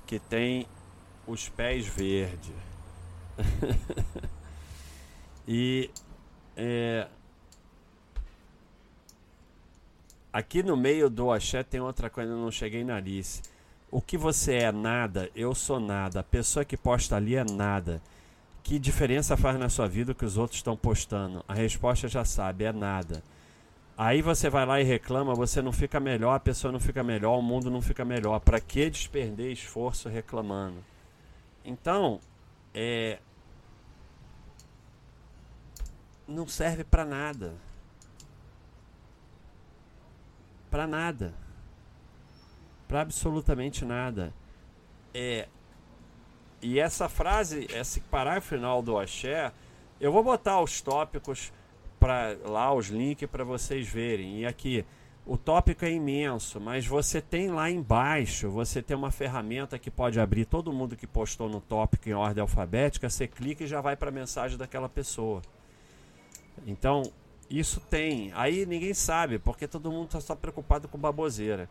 que 0.07 0.19
tem 0.19 0.67
os 1.27 1.49
pés 1.49 1.87
verdes. 1.87 2.53
e 5.49 5.89
é, 6.55 7.09
aqui 10.33 10.63
no 10.63 10.77
meio 10.77 11.09
do 11.11 11.31
axé 11.31 11.63
tem 11.63 11.81
outra 11.81 12.11
coisa, 12.11 12.33
eu 12.33 12.37
não 12.37 12.51
cheguei 12.51 12.85
na 12.85 12.97
Alice. 12.97 13.43
O 13.91 14.01
que 14.01 14.17
você 14.17 14.55
é 14.55 14.73
nada, 14.73 15.31
eu 15.35 15.55
sou 15.55 15.81
nada. 15.81 16.21
A 16.21 16.23
pessoa 16.23 16.65
que 16.65 16.77
posta 16.77 17.17
ali 17.17 17.35
é 17.35 17.45
nada. 17.45 18.01
Que 18.63 18.79
diferença 18.79 19.37
faz 19.37 19.59
na 19.59 19.69
sua 19.69 19.89
vida 19.89 20.13
o 20.13 20.15
que 20.15 20.25
os 20.25 20.37
outros 20.37 20.59
estão 20.59 20.77
postando? 20.77 21.45
A 21.49 21.55
resposta 21.55 22.07
já 22.07 22.25
sabe, 22.25 22.65
é 22.65 22.73
nada. 22.73 23.23
Aí 23.99 24.23
você 24.23 24.49
vai 24.49 24.65
lá 24.65 24.81
e 24.81 24.85
reclama, 24.85 25.35
você 25.35 25.61
não 25.61 25.73
fica 25.73 25.99
melhor, 26.01 26.35
a 26.35 26.41
pessoa 26.41 26.73
não 26.73 26.81
fica 26.81 27.03
melhor, 27.03 27.39
o 27.39 27.43
mundo 27.43 27.71
não 27.71 27.83
fica 27.83 28.05
melhor. 28.05 28.39
Para 28.41 28.61
que 28.61 28.89
despender 28.89 29.53
esforço 29.53 30.09
reclamando? 30.09 30.79
Então, 31.65 32.21
é 32.73 33.19
não 36.27 36.47
serve 36.47 36.85
para 36.85 37.05
nada. 37.05 37.55
Para 40.71 40.87
nada. 40.87 41.35
Para 42.87 43.01
absolutamente 43.01 43.85
nada. 43.85 44.33
É 45.13 45.49
e 46.63 46.79
essa 46.79 47.09
frase, 47.09 47.67
esse 47.71 48.01
parágrafo 48.01 48.49
final 48.49 48.83
do 48.83 48.99
Axé, 48.99 49.51
eu 49.99 50.13
vou 50.13 50.23
botar 50.23 50.61
os 50.61 50.81
tópicos 50.83 51.53
para 51.99 52.37
lá, 52.45 52.73
os 52.73 52.89
links 52.89 53.29
para 53.31 53.45
vocês 53.45 53.89
verem. 53.89 54.41
E 54.41 54.47
aqui, 54.47 54.85
o 55.25 55.39
tópico 55.39 55.87
é 55.87 55.91
imenso, 55.91 56.61
mas 56.61 56.87
você 56.87 57.21
tem 57.21 57.51
lá 57.51 57.71
embaixo, 57.71 58.51
você 58.51 58.83
tem 58.83 58.95
uma 58.95 59.11
ferramenta 59.11 59.79
que 59.79 59.91
pode 59.91 60.21
abrir 60.21 60.45
todo 60.45 60.73
mundo 60.73 60.97
que 60.97 61.07
postou 61.07 61.49
no 61.49 61.63
tópico 61.63 62.09
em 62.09 62.13
ordem 62.13 62.43
alfabética, 62.43 63.09
você 63.09 63.27
clica 63.27 63.65
e 63.65 63.67
já 63.67 63.81
vai 63.81 63.97
para 63.97 64.11
a 64.11 64.13
mensagem 64.13 64.59
daquela 64.59 64.89
pessoa. 64.89 65.41
Então, 66.67 67.11
isso 67.51 67.81
tem. 67.81 68.31
Aí 68.35 68.65
ninguém 68.65 68.95
sabe, 68.95 69.39
porque 69.39 69.67
todo 69.67 69.91
mundo 69.91 70.07
está 70.07 70.21
só 70.21 70.37
preocupado 70.37 70.87
com 70.87 70.97
baboseira. 70.97 71.69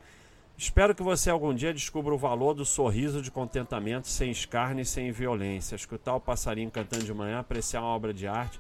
Espero 0.57 0.93
que 0.93 1.01
você 1.01 1.29
algum 1.29 1.53
dia 1.53 1.73
descubra 1.73 2.13
o 2.13 2.17
valor 2.17 2.53
do 2.53 2.65
sorriso 2.65 3.21
de 3.21 3.31
contentamento 3.31 4.09
sem 4.09 4.29
escárnio 4.29 4.81
e 4.81 4.85
sem 4.85 5.09
violência. 5.09 5.73
Escutar 5.73 6.15
o 6.15 6.19
passarinho 6.19 6.69
cantando 6.69 7.05
de 7.05 7.13
manhã, 7.13 7.39
apreciar 7.39 7.79
uma 7.79 7.91
obra 7.91 8.13
de 8.13 8.27
arte, 8.27 8.59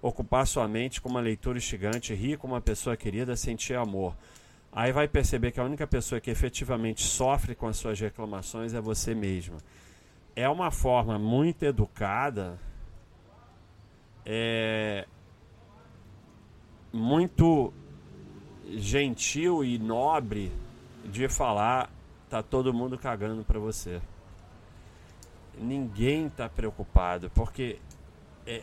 ocupar 0.00 0.46
sua 0.46 0.66
mente 0.66 1.02
com 1.02 1.10
uma 1.10 1.20
leitura 1.20 1.58
instigante, 1.58 2.14
rir 2.14 2.38
com 2.38 2.46
uma 2.46 2.62
pessoa 2.62 2.96
querida, 2.96 3.36
sentir 3.36 3.74
amor. 3.74 4.16
Aí 4.72 4.90
vai 4.90 5.06
perceber 5.06 5.52
que 5.52 5.60
a 5.60 5.64
única 5.64 5.86
pessoa 5.86 6.18
que 6.18 6.30
efetivamente 6.30 7.02
sofre 7.02 7.54
com 7.54 7.66
as 7.66 7.76
suas 7.76 8.00
reclamações 8.00 8.72
é 8.72 8.80
você 8.80 9.14
mesmo. 9.14 9.58
É 10.34 10.48
uma 10.48 10.70
forma 10.70 11.18
muito 11.18 11.62
educada, 11.62 12.58
é 14.24 15.06
muito 16.94 17.74
gentil 18.68 19.64
e 19.64 19.80
nobre 19.80 20.52
de 21.04 21.28
falar 21.28 21.90
tá 22.30 22.40
todo 22.40 22.72
mundo 22.72 22.96
cagando 22.96 23.42
para 23.42 23.58
você. 23.58 24.00
Ninguém 25.58 26.28
tá 26.28 26.48
preocupado, 26.48 27.30
porque 27.30 27.80
é, 28.46 28.62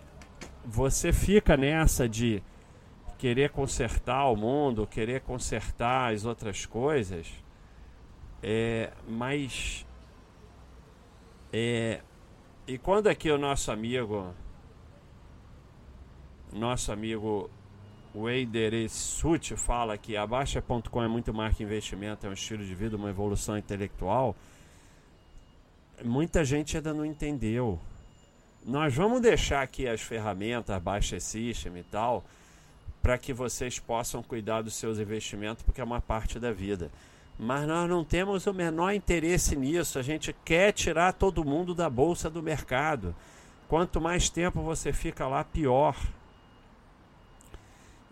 você 0.64 1.12
fica 1.12 1.58
nessa 1.58 2.08
de 2.08 2.42
querer 3.18 3.50
consertar 3.50 4.26
o 4.28 4.38
mundo, 4.38 4.88
querer 4.88 5.20
consertar 5.22 6.14
as 6.14 6.24
outras 6.24 6.66
coisas, 6.66 7.28
é, 8.42 8.94
mas 9.10 9.86
é, 11.52 12.00
e 12.66 12.78
quando 12.78 13.08
aqui 13.08 13.30
o 13.30 13.38
nosso 13.38 13.74
amigo 13.74 14.34
nosso 16.54 16.92
amigo 16.92 17.50
o 18.14 18.30
Eideresut 18.30 19.56
fala 19.56 19.98
que 19.98 20.18
a 20.18 20.28
Baixa.com 20.28 21.04
é 21.04 21.08
muito 21.08 21.34
que 21.56 21.64
investimento, 21.64 22.26
é 22.26 22.30
um 22.30 22.34
estilo 22.34 22.64
de 22.64 22.76
vida, 22.76 22.98
uma 22.98 23.10
evolução 23.10 23.58
intelectual. 23.58 24.36
Muita 26.04 26.44
gente 26.44 26.76
ainda 26.76 26.94
não 26.94 27.06
entendeu. 27.06 27.80
Nós 28.66 28.94
vamos 28.94 29.22
deixar 29.22 29.62
aqui 29.62 29.88
as 29.88 30.02
ferramentas, 30.02 30.82
Baixa 30.82 31.20
System 31.20 31.78
e 31.78 31.84
tal, 31.84 32.24
para 33.02 33.18
que 33.18 33.34
vocês 33.34 33.80
possam 33.80 34.22
cuidar 34.22 34.62
dos 34.62 34.76
seus 34.76 35.00
investimentos, 35.00 35.64
porque 35.64 35.82
é 35.82 35.84
uma 35.84 36.02
parte 36.02 36.38
da 36.38 36.52
vida. 36.52 36.92
Mas 37.40 37.68
nós 37.68 37.90
não 37.90 38.04
temos 38.04 38.46
o 38.46 38.54
menor 38.54 38.92
interesse 38.92 39.56
nisso. 39.56 39.98
A 39.98 40.04
gente 40.04 40.36
quer 40.46 40.74
tirar 40.74 41.14
todo 41.14 41.46
mundo 41.46 41.74
da 41.74 41.90
bolsa 41.90 42.30
do 42.30 42.44
mercado. 42.44 43.16
Quanto 43.68 44.02
mais 44.02 44.30
tempo 44.30 44.62
você 44.62 44.92
fica 44.92 45.28
lá, 45.28 45.44
pior. 45.44 45.96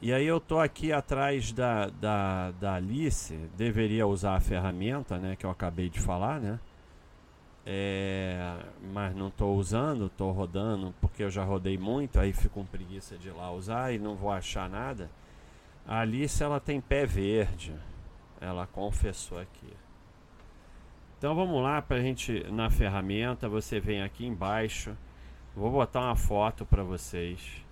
E 0.02 0.14
aí 0.14 0.26
eu 0.26 0.40
tô 0.40 0.60
aqui 0.60 0.94
atrás 0.94 1.52
da, 1.52 1.88
da, 1.88 2.52
da 2.52 2.76
Alice, 2.76 3.36
deveria 3.58 4.08
usar 4.08 4.36
a 4.38 4.40
ferramenta, 4.40 5.18
né, 5.18 5.36
que 5.36 5.46
eu 5.46 5.50
acabei 5.50 5.90
de 5.90 6.00
falar, 6.00 6.40
né? 6.40 6.58
É, 7.66 8.64
mas 8.94 9.14
não 9.14 9.28
estou 9.28 9.58
usando, 9.58 10.06
estou 10.06 10.32
rodando 10.32 10.96
porque 11.02 11.22
eu 11.22 11.30
já 11.30 11.44
rodei 11.44 11.78
muito, 11.78 12.18
aí 12.18 12.32
fico 12.32 12.62
com 12.62 12.66
preguiça 12.66 13.18
de 13.18 13.28
ir 13.28 13.32
lá 13.32 13.52
usar 13.52 13.94
e 13.94 14.00
não 14.00 14.16
vou 14.16 14.32
achar 14.32 14.70
nada. 14.70 15.10
A 15.86 16.00
Alice 16.00 16.42
ela 16.42 16.62
tem 16.62 16.80
pé 16.80 17.06
verde, 17.06 17.76
ela 18.40 18.66
confessou 18.66 19.38
aqui. 19.38 19.74
Então 21.18 21.36
vamos 21.36 21.62
lá 21.62 21.82
para 21.82 21.98
a 21.98 22.02
gente 22.02 22.46
na 22.50 22.70
ferramenta, 22.70 23.50
você 23.50 23.82
vem 23.82 24.02
aqui 24.02 24.26
embaixo, 24.26 24.96
vou 25.54 25.70
botar 25.70 26.00
uma 26.00 26.16
foto 26.16 26.66
para 26.66 26.84
vocês. 26.84 27.69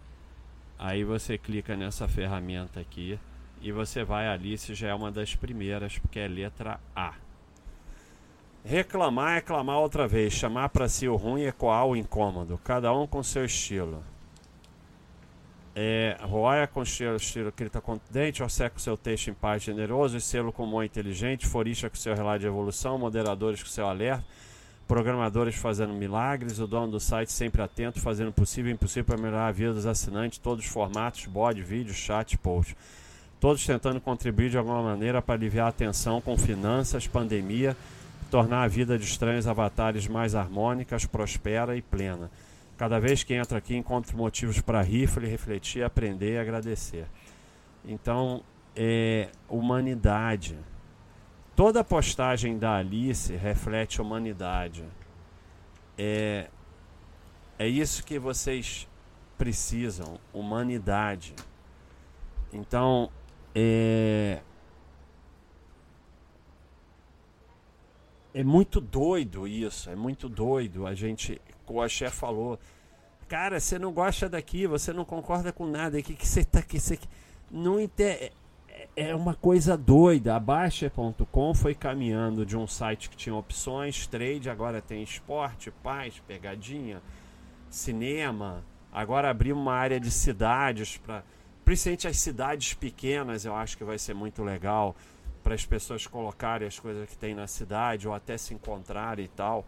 Aí 0.80 1.04
você 1.04 1.38
clica 1.38 1.76
nessa 1.76 2.08
ferramenta 2.08 2.80
aqui 2.80 3.20
e 3.62 3.72
você 3.72 4.04
vai 4.04 4.28
ali 4.28 4.58
se 4.58 4.76
já 4.76 4.90
é 4.90 4.94
uma 4.94 5.12
das 5.12 5.36
primeiras, 5.36 5.98
porque 5.98 6.20
é 6.20 6.28
letra 6.28 6.80
A. 6.96 7.14
Reclamar 8.64 9.38
é 9.38 9.42
clamar 9.42 9.78
outra 9.78 10.08
vez, 10.08 10.34
chamar 10.34 10.70
para 10.70 10.90
si 10.90 11.08
o 11.08 11.16
ruim 11.16 11.44
é 11.44 11.52
coar 11.52 11.86
o 11.86 11.96
incômodo, 11.96 12.60
cada 12.64 12.94
um 12.94 13.08
com 13.08 13.24
seu 13.24 13.46
estilo. 13.46 14.04
É, 15.74 16.18
roia 16.22 16.68
com 16.68 16.82
estilo, 16.82 17.16
estilo 17.16 17.54
contundente, 17.82 18.42
osseca 18.44 18.72
com 18.72 18.80
seu 18.80 18.98
texto 18.98 19.30
em 19.30 19.34
paz 19.34 19.64
generoso, 19.64 20.20
selo 20.20 20.52
com 20.52 20.66
mão 20.66 20.84
inteligente, 20.84 21.46
forista 21.46 21.90
com 21.90 21.96
seu 21.96 22.16
relato 22.16 22.40
de 22.40 22.48
evolução, 22.48 22.98
moderadores 22.98 23.62
com 23.62 23.70
seu 23.70 23.88
alerta, 23.88 24.26
programadores 24.88 25.56
fazendo 25.56 25.94
milagres, 25.94 26.60
o 26.60 26.68
dono 26.68 26.94
do 26.94 27.00
site 27.00 27.32
sempre 27.32 27.62
atento, 27.62 28.00
fazendo 28.00 28.32
possível 28.32 28.72
e 28.72 28.74
impossível 28.74 29.04
para 29.04 29.18
melhorar 29.18 29.48
a 29.48 29.52
vida 29.52 29.74
dos 29.74 29.86
assinantes, 29.86 30.40
todos 30.40 30.66
os 30.66 30.72
formatos, 30.72 31.26
bot, 31.26 31.62
vídeo, 31.62 31.94
chat, 31.94 32.38
post. 32.38 32.76
Todos 33.40 33.64
tentando 33.66 34.02
contribuir 34.02 34.50
de 34.50 34.58
alguma 34.58 34.82
maneira 34.82 35.22
para 35.22 35.36
aliviar 35.36 35.68
a 35.68 35.72
tensão 35.72 36.20
com 36.22 36.38
finanças, 36.38 37.06
pandemia, 37.06 37.76
tornar 38.32 38.64
a 38.64 38.68
vida 38.68 38.98
de 38.98 39.06
estranhos 39.06 39.46
avatares 39.46 40.08
mais 40.08 40.34
harmônicas, 40.34 41.06
prospera 41.06 41.76
e 41.76 41.82
plena. 41.82 42.32
Cada 42.78 43.00
vez 43.00 43.24
que 43.24 43.34
entra 43.34 43.58
aqui, 43.58 43.76
encontro 43.76 44.16
motivos 44.16 44.62
para 44.62 44.82
rir, 44.82 45.08
refletir, 45.08 45.84
aprender 45.84 46.34
e 46.34 46.38
agradecer. 46.38 47.06
Então, 47.86 48.42
é 48.76 49.30
humanidade. 49.50 50.56
Toda 51.58 51.84
postagem 51.84 52.60
da 52.60 52.76
Alice 52.76 53.36
reflete 53.36 54.00
humanidade. 54.00 54.86
É, 55.98 56.52
é 57.58 57.68
isso 57.68 58.04
que 58.04 58.20
vocês 58.20 58.88
precisam, 59.40 60.20
humanidade. 60.32 61.34
Então, 62.54 63.10
é, 63.56 64.40
é 68.36 68.44
muito 68.44 68.80
doido 68.80 69.48
isso, 69.48 69.90
é 69.90 69.96
muito 69.96 70.30
doido. 70.30 70.86
A 70.86 70.94
gente, 70.94 71.42
como 71.66 71.82
a 71.82 71.90
chefe 71.90 72.18
falou, 72.18 72.60
cara, 73.28 73.60
você 73.60 73.80
não 73.80 73.92
gosta 73.92 74.30
daqui, 74.30 74.68
você 74.68 74.94
não 74.94 75.04
concorda 75.04 75.52
com 75.52 75.66
nada, 75.66 76.00
que 76.04 76.14
que 76.14 76.28
você 76.28 76.46
tá 76.46 76.60
aqui, 76.60 76.80
você 76.80 77.00
não 77.50 77.80
entende 77.80 78.32
é 78.98 79.14
uma 79.14 79.36
coisa 79.36 79.78
doida. 79.78 80.36
A 80.36 80.40
Baixa.com 80.40 81.54
foi 81.54 81.76
caminhando 81.76 82.44
de 82.44 82.58
um 82.58 82.66
site 82.66 83.12
que 83.12 83.16
tinha 83.16 83.36
opções, 83.36 84.08
trade, 84.08 84.50
agora 84.50 84.82
tem 84.82 85.04
esporte, 85.04 85.70
paz, 85.70 86.20
pegadinha, 86.28 87.00
cinema. 87.70 88.64
Agora 88.92 89.30
abriu 89.30 89.56
uma 89.56 89.74
área 89.74 90.00
de 90.00 90.10
cidades 90.10 90.98
para 90.98 91.24
principalmente 91.64 92.08
as 92.08 92.18
cidades 92.18 92.74
pequenas, 92.74 93.46
eu 93.46 93.54
acho 93.54 93.78
que 93.78 93.84
vai 93.84 94.00
ser 94.00 94.16
muito 94.16 94.42
legal 94.42 94.96
para 95.44 95.54
as 95.54 95.66
pessoas 95.66 96.08
colocarem 96.08 96.68
as 96.68 96.80
coisas 96.80 97.08
que 97.08 97.18
tem 97.18 97.36
na 97.36 97.46
cidade 97.46 98.08
ou 98.08 98.14
até 98.14 98.36
se 98.36 98.54
encontrarem 98.54 99.26
e 99.26 99.28
tal. 99.28 99.64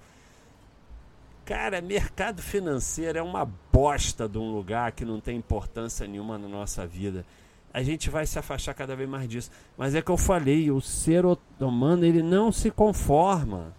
Cara, 1.46 1.82
mercado 1.82 2.42
financeiro 2.42 3.20
é 3.20 3.22
uma 3.22 3.46
bosta 3.72 4.28
de 4.28 4.38
um 4.38 4.52
lugar 4.52 4.94
que 4.94 5.06
não 5.06 5.20
tem 5.20 5.38
importância 5.38 6.08
nenhuma 6.08 6.38
na 6.38 6.48
nossa 6.48 6.88
vida 6.88 7.26
a 7.74 7.84
gente 7.84 8.10
vai 8.10 8.26
se 8.26 8.40
afastar 8.40 8.74
cada 8.74 8.96
vez 8.96 9.08
mais 9.08 9.28
disso. 9.28 9.52
Mas 9.78 9.96
é 9.96 10.02
que 10.02 10.10
eu 10.10 10.18
falei, 10.18 10.72
o 10.72 10.82
ser 10.82 11.24
humano 11.60 12.06
ele 12.06 12.24
não 12.24 12.52
se 12.52 12.72
conforma. 12.72 13.74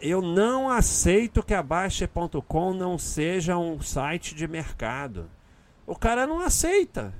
Eu 0.00 0.20
não 0.20 0.68
aceito 0.68 1.42
que 1.42 1.54
a 1.54 1.62
Baixa.com 1.62 2.72
não 2.72 2.98
seja 2.98 3.56
um 3.56 3.80
site 3.80 4.34
de 4.34 4.46
mercado. 4.46 5.30
O 5.86 5.94
cara 5.94 6.26
não 6.26 6.40
aceita. 6.40 7.14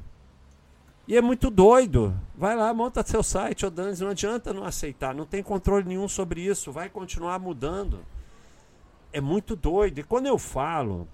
E 1.09 1.17
é 1.17 1.23
muito 1.23 1.51
doido. 1.51 2.19
Vai 2.35 2.57
lá, 2.57 2.73
monta 2.75 3.07
seu 3.07 3.23
site, 3.23 3.65
ô 3.65 3.71
Danis, 3.71 4.01
não 4.01 4.11
adianta 4.11 4.53
não 4.53 4.65
aceitar, 4.65 5.15
não 5.15 5.25
tem 5.25 5.43
controle 5.43 5.87
nenhum 5.87 6.09
sobre 6.09 6.41
isso, 6.41 6.73
vai 6.73 6.89
continuar 6.89 7.39
mudando. 7.39 8.01
É 9.13 9.21
muito 9.21 9.55
doido. 9.55 10.01
E 10.01 10.03
quando 10.03 10.27
eu 10.27 10.37
falo 10.37 11.07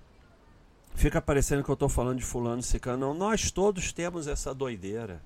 fica 0.94 1.20
parecendo 1.20 1.62
que 1.64 1.70
eu 1.70 1.74
estou 1.74 1.88
falando 1.88 2.18
de 2.18 2.24
fulano 2.24 2.62
ciclano. 2.62 3.08
Não, 3.08 3.14
nós 3.14 3.50
todos 3.50 3.92
temos 3.92 4.26
essa 4.26 4.54
doideira. 4.54 5.22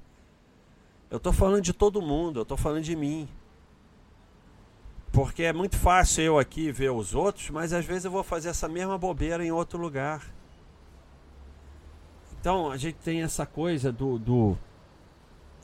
Eu 1.10 1.18
estou 1.18 1.32
falando 1.32 1.62
de 1.62 1.72
todo 1.72 2.02
mundo, 2.02 2.40
eu 2.40 2.42
estou 2.42 2.56
falando 2.56 2.82
de 2.82 2.96
mim. 2.96 3.28
Porque 5.12 5.44
é 5.44 5.52
muito 5.52 5.76
fácil 5.76 6.22
eu 6.22 6.38
aqui 6.38 6.70
ver 6.70 6.90
os 6.90 7.14
outros, 7.14 7.50
mas 7.50 7.72
às 7.72 7.84
vezes 7.84 8.04
eu 8.04 8.10
vou 8.10 8.22
fazer 8.22 8.48
essa 8.48 8.68
mesma 8.68 8.98
bobeira 8.98 9.44
em 9.44 9.50
outro 9.50 9.78
lugar. 9.78 10.22
Então 12.40 12.70
a 12.70 12.76
gente 12.76 12.96
tem 12.96 13.22
essa 13.22 13.46
coisa 13.46 13.90
do, 13.90 14.18
do 14.18 14.58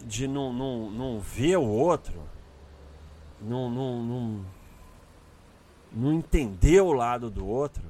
de 0.05 0.27
não, 0.27 0.53
não, 0.53 0.91
não 0.91 1.21
ver 1.21 1.57
o 1.57 1.67
outro, 1.67 2.15
não, 3.41 3.71
não, 3.71 4.03
não, 4.03 4.45
não 5.93 6.13
entender 6.13 6.81
o 6.81 6.93
lado 6.93 7.31
do 7.31 7.47
outro 7.47 7.85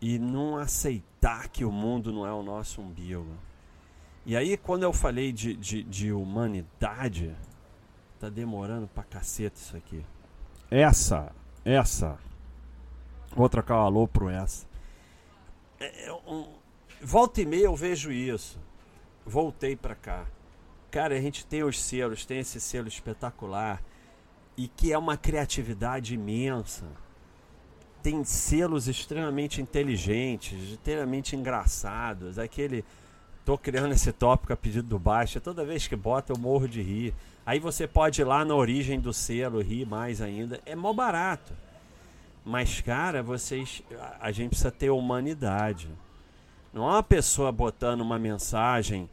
e 0.00 0.18
não 0.18 0.56
aceitar 0.56 1.48
que 1.48 1.64
o 1.64 1.72
mundo 1.72 2.12
não 2.12 2.26
é 2.26 2.32
o 2.32 2.42
nosso 2.42 2.80
umbigo. 2.80 3.26
E 4.24 4.36
aí, 4.36 4.56
quando 4.56 4.82
eu 4.82 4.92
falei 4.92 5.32
de, 5.32 5.54
de, 5.54 5.82
de 5.82 6.12
humanidade, 6.12 7.34
tá 8.20 8.28
demorando 8.28 8.86
pra 8.86 9.02
caceta 9.02 9.58
isso 9.58 9.76
aqui. 9.76 10.04
Essa, 10.70 11.32
essa. 11.64 12.18
Vou 13.34 13.48
trocar 13.48 13.76
o 13.76 13.86
alô 13.86 14.06
pro 14.06 14.28
essa. 14.28 14.66
É, 15.80 16.06
é 16.06 16.12
um, 16.12 16.48
volta 17.00 17.40
e 17.40 17.46
meia 17.46 17.64
eu 17.64 17.74
vejo 17.74 18.12
isso. 18.12 18.60
Voltei 19.24 19.76
pra 19.76 19.94
cá. 19.94 20.26
Cara, 20.90 21.16
a 21.16 21.20
gente 21.20 21.44
tem 21.46 21.62
os 21.62 21.80
selos, 21.80 22.24
tem 22.24 22.38
esse 22.38 22.60
selo 22.60 22.88
espetacular 22.88 23.82
e 24.56 24.68
que 24.68 24.92
é 24.92 24.98
uma 24.98 25.16
criatividade 25.16 26.14
imensa 26.14 26.86
tem 28.08 28.24
selos 28.24 28.88
extremamente 28.88 29.60
inteligentes, 29.60 30.72
extremamente 30.72 31.36
engraçados. 31.36 32.38
Aquele. 32.38 32.82
Tô 33.44 33.58
criando 33.58 33.92
esse 33.92 34.10
tópico 34.12 34.50
a 34.50 34.56
pedido 34.56 34.88
do 34.88 34.98
baixo. 34.98 35.38
Toda 35.42 35.62
vez 35.62 35.86
que 35.86 35.94
bota, 35.94 36.32
eu 36.32 36.38
morro 36.38 36.66
de 36.66 36.80
rir. 36.80 37.14
Aí 37.44 37.58
você 37.58 37.86
pode 37.86 38.22
ir 38.22 38.24
lá 38.24 38.46
na 38.46 38.54
origem 38.54 38.98
do 38.98 39.12
selo, 39.12 39.60
rir 39.60 39.86
mais 39.86 40.22
ainda. 40.22 40.58
É 40.64 40.74
mó 40.74 40.94
barato. 40.94 41.52
Mas, 42.46 42.80
cara, 42.80 43.22
vocês. 43.22 43.82
A 44.18 44.32
gente 44.32 44.50
precisa 44.50 44.70
ter 44.70 44.88
humanidade. 44.88 45.90
Não 46.72 46.84
é 46.88 46.92
uma 46.92 47.02
pessoa 47.02 47.52
botando 47.52 48.00
uma 48.00 48.18
mensagem 48.18 49.08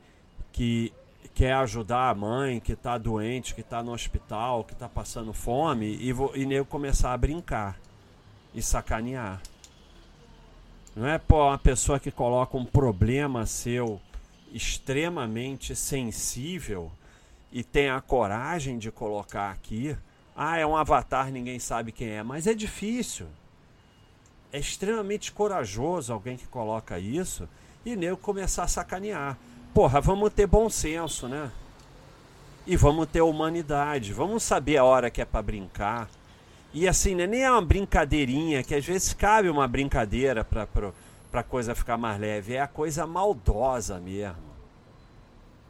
que 0.53 0.93
quer 1.33 1.53
ajudar 1.55 2.11
a 2.11 2.15
mãe 2.15 2.61
que 2.61 2.71
está 2.71 2.97
doente, 2.97 3.53
que 3.53 3.59
está 3.59 3.83
no 3.83 3.91
hospital, 3.91 4.63
que 4.63 4.71
está 4.71 4.87
passando 4.87 5.33
fome, 5.33 5.97
e, 5.99 6.13
vou, 6.13 6.31
e 6.33 6.45
nego 6.45 6.65
começar 6.65 7.11
a 7.11 7.17
brincar 7.17 7.77
e 8.55 8.61
sacanear. 8.61 9.41
Não 10.95 11.05
é 11.05 11.17
pô, 11.17 11.45
uma 11.45 11.57
pessoa 11.57 11.99
que 11.99 12.09
coloca 12.09 12.55
um 12.55 12.63
problema 12.63 13.45
seu 13.45 14.01
extremamente 14.53 15.75
sensível 15.75 16.89
e 17.51 17.63
tem 17.63 17.89
a 17.89 17.99
coragem 17.99 18.77
de 18.77 18.89
colocar 18.89 19.51
aqui. 19.51 19.95
Ah, 20.33 20.57
é 20.57 20.65
um 20.65 20.75
avatar, 20.75 21.29
ninguém 21.29 21.59
sabe 21.59 21.91
quem 21.91 22.09
é, 22.09 22.23
mas 22.23 22.47
é 22.47 22.53
difícil. 22.53 23.27
É 24.53 24.59
extremamente 24.59 25.33
corajoso 25.33 26.13
alguém 26.13 26.37
que 26.37 26.47
coloca 26.47 26.97
isso 26.97 27.47
e 27.85 27.93
nego 27.93 28.15
começar 28.15 28.63
a 28.63 28.67
sacanear. 28.67 29.37
Porra, 29.73 29.99
vamos 29.99 30.31
ter 30.31 30.47
bom 30.47 30.69
senso, 30.69 31.27
né? 31.27 31.51
E 32.65 32.77
vamos 32.77 33.07
ter 33.09 33.21
humanidade. 33.21 34.13
Vamos 34.13 34.43
saber 34.43 34.77
a 34.77 34.85
hora 34.85 35.11
que 35.11 35.21
é 35.21 35.25
para 35.25 35.41
brincar 35.41 36.09
E 36.75 36.89
assim, 36.89 37.15
né, 37.15 37.25
nem 37.25 37.41
é 37.41 37.49
uma 37.49 37.61
brincadeirinha, 37.61 38.61
que 38.61 38.75
às 38.75 38.85
vezes 38.85 39.13
cabe 39.13 39.47
uma 39.49 39.65
brincadeira 39.65 40.43
pra, 40.43 40.67
pra 41.31 41.41
coisa 41.41 41.73
ficar 41.73 41.97
mais 41.97 42.19
leve. 42.19 42.55
É 42.55 42.59
a 42.59 42.67
coisa 42.67 43.07
maldosa 43.07 43.97
mesmo. 43.97 44.43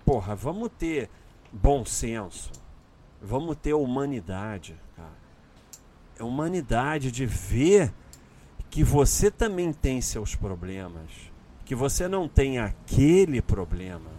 Porra, 0.04 0.36
vamos 0.36 0.72
ter 0.80 1.08
bom 1.54 1.86
senso. 1.86 2.52
Vamos 3.22 3.56
ter 3.56 3.76
humanidade, 3.76 4.76
cara. 4.96 5.13
É 6.18 6.24
humanidade 6.24 7.12
de 7.12 7.28
ver 7.28 7.94
que 8.72 8.84
você 8.84 9.30
também 9.30 9.72
tem 9.72 10.02
seus 10.02 10.34
problemas. 10.34 11.12
Que 11.65 11.76
você 11.76 12.08
não 12.08 12.28
tem 12.28 12.58
aquele 12.58 13.44
problema 13.44 14.10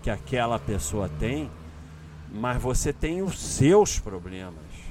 que 0.00 0.10
aquela 0.10 0.60
pessoa 0.60 1.08
tem, 1.18 1.50
mas 2.30 2.62
você 2.62 2.92
tem 2.92 3.20
os 3.20 3.36
seus 3.36 3.98
problemas. 3.98 4.83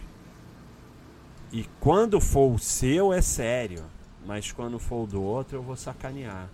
E 1.54 1.70
quando 1.80 2.20
for 2.20 2.52
o 2.52 2.58
seu 2.58 3.14
é 3.14 3.22
sério, 3.22 3.86
mas 4.26 4.52
quando 4.52 4.80
for 4.80 5.04
o 5.04 5.08
do 5.08 5.22
outro 5.22 5.60
eu 5.60 5.62
vou 5.62 5.76
sacanear. 5.76 6.50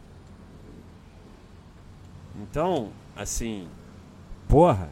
Então, 2.35 2.91
assim, 3.15 3.69
porra, 4.45 4.91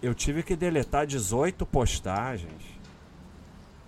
eu 0.00 0.14
tive 0.14 0.42
que 0.42 0.56
deletar 0.56 1.06
18 1.06 1.66
postagens. 1.66 2.62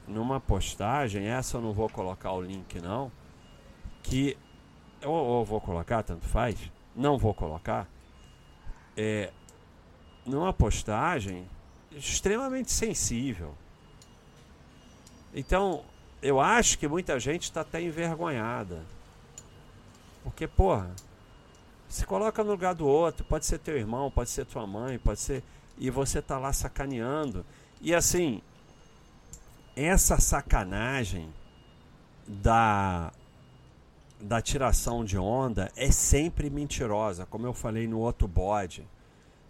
Numa 0.07 0.39
postagem, 0.39 1.29
essa 1.29 1.57
eu 1.57 1.63
não 1.63 1.73
vou 1.73 1.89
colocar 1.89 2.33
o 2.33 2.43
link 2.43 2.79
não, 2.79 3.11
que 4.03 4.37
ou, 5.03 5.15
ou 5.15 5.45
vou 5.47 5.63
colocar, 5.63 6.03
tanto 6.03 6.27
faz, 6.27 6.59
não 6.95 7.17
vou 7.17 7.33
colocar. 7.33 7.89
É, 8.95 9.33
numa 10.27 10.53
postagem 10.53 11.49
extremamente 11.91 12.71
sensível 12.71 13.55
então, 15.35 15.83
eu 16.23 16.41
acho 16.41 16.79
que 16.79 16.87
muita 16.87 17.19
gente 17.19 17.43
está 17.43 17.63
até 17.63 17.83
envergonhada. 17.83 18.83
Porque, 20.23 20.47
porra, 20.47 20.91
se 21.89 22.07
coloca 22.07 22.43
no 22.43 22.53
lugar 22.53 22.75
do 22.75 22.87
outro, 22.87 23.25
pode 23.25 23.45
ser 23.45 23.59
teu 23.59 23.77
irmão, 23.77 24.11
pode 24.11 24.31
ser 24.31 24.47
tua 24.47 24.67
mãe, 24.67 24.99
pode 24.99 25.21
ser. 25.21 25.43
E 25.77 25.91
você 25.91 26.23
tá 26.23 26.39
lá 26.39 26.53
sacaneando. 26.53 27.45
E 27.81 27.95
assim, 27.95 28.41
essa 29.77 30.19
sacanagem 30.19 31.29
da 32.27 33.13
da 34.21 34.41
tiração 34.41 35.05
de 35.05 35.19
onda 35.19 35.71
é 35.77 35.91
sempre 35.91 36.49
mentirosa, 36.49 37.27
como 37.27 37.47
eu 37.47 37.53
falei 37.53 37.87
no 37.87 37.99
outro 37.99 38.27
bode. 38.27 38.81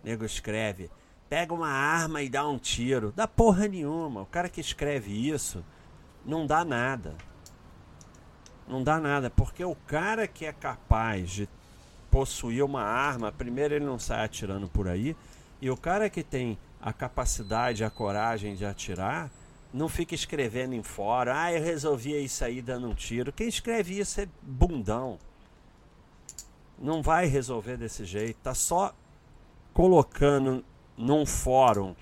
O 0.02 0.06
nego 0.06 0.24
escreve: 0.24 0.90
pega 1.28 1.54
uma 1.54 1.68
arma 1.68 2.22
e 2.22 2.28
dá 2.28 2.48
um 2.48 2.58
tiro. 2.58 3.12
Dá 3.14 3.28
porra 3.28 3.68
nenhuma. 3.68 4.22
O 4.22 4.26
cara 4.26 4.48
que 4.48 4.60
escreve 4.60 5.12
isso 5.12 5.64
não 6.24 6.46
dá 6.46 6.64
nada. 6.64 7.14
Não 8.66 8.82
dá 8.82 8.98
nada, 8.98 9.30
porque 9.30 9.64
o 9.64 9.74
cara 9.74 10.26
que 10.26 10.46
é 10.46 10.52
capaz 10.52 11.30
de 11.30 11.48
possuir 12.10 12.64
uma 12.64 12.82
arma, 12.82 13.30
primeiro 13.30 13.74
ele 13.74 13.84
não 13.84 13.98
sai 13.98 14.24
atirando 14.24 14.68
por 14.68 14.88
aí, 14.88 15.16
e 15.60 15.70
o 15.70 15.76
cara 15.76 16.08
que 16.08 16.22
tem 16.22 16.58
a 16.80 16.92
capacidade, 16.92 17.84
a 17.84 17.90
coragem 17.90 18.54
de 18.54 18.64
atirar, 18.64 19.30
não 19.72 19.88
fica 19.88 20.14
escrevendo 20.14 20.74
em 20.74 20.82
fora, 20.82 21.42
ah, 21.42 21.52
eu 21.52 21.62
resolvia 21.62 22.20
isso 22.20 22.44
aí 22.44 22.62
dando 22.62 22.88
um 22.88 22.94
tiro. 22.94 23.32
Quem 23.32 23.48
escreve 23.48 23.98
isso 23.98 24.20
é 24.20 24.28
bundão. 24.40 25.18
Não 26.78 27.02
vai 27.02 27.26
resolver 27.26 27.76
desse 27.76 28.04
jeito, 28.04 28.38
tá 28.42 28.54
só 28.54 28.94
colocando 29.72 30.64
num 30.96 31.26
fórum 31.26 31.94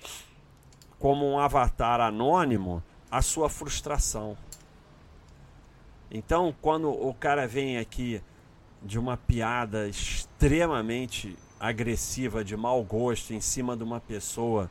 como 0.99 1.25
um 1.25 1.39
avatar 1.39 1.99
anônimo 1.99 2.83
a 3.13 3.21
sua 3.21 3.47
frustração. 3.47 4.35
Então, 6.09 6.53
quando 6.59 6.89
o 6.89 7.13
cara 7.13 7.47
vem 7.47 7.77
aqui 7.77 8.19
de 8.81 8.97
uma 8.97 9.15
piada 9.15 9.87
extremamente 9.87 11.37
agressiva, 11.59 12.43
de 12.43 12.57
mau 12.57 12.83
gosto, 12.83 13.31
em 13.31 13.39
cima 13.39 13.77
de 13.77 13.83
uma 13.83 13.99
pessoa 13.99 14.67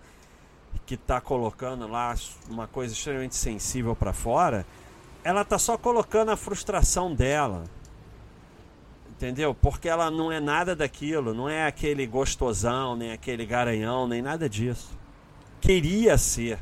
que 0.85 0.95
está 0.95 1.21
colocando 1.21 1.87
lá 1.87 2.17
uma 2.51 2.67
coisa 2.67 2.93
extremamente 2.93 3.37
sensível 3.37 3.95
para 3.95 4.13
fora, 4.13 4.67
ela 5.23 5.43
está 5.43 5.57
só 5.57 5.79
colocando 5.79 6.33
a 6.33 6.37
frustração 6.37 7.15
dela. 7.15 7.63
Entendeu? 9.09 9.55
Porque 9.55 9.89
ela 9.89 10.11
não 10.11 10.33
é 10.33 10.41
nada 10.41 10.75
daquilo, 10.75 11.33
não 11.33 11.49
é 11.49 11.65
aquele 11.65 12.09
gostosão, 12.09 12.97
nem 12.97 13.13
aquele 13.13 13.47
garanhão, 13.47 14.09
nem 14.09 14.21
nada 14.21 14.49
disso. 14.49 14.99
Queria 15.61 16.19
ser 16.19 16.59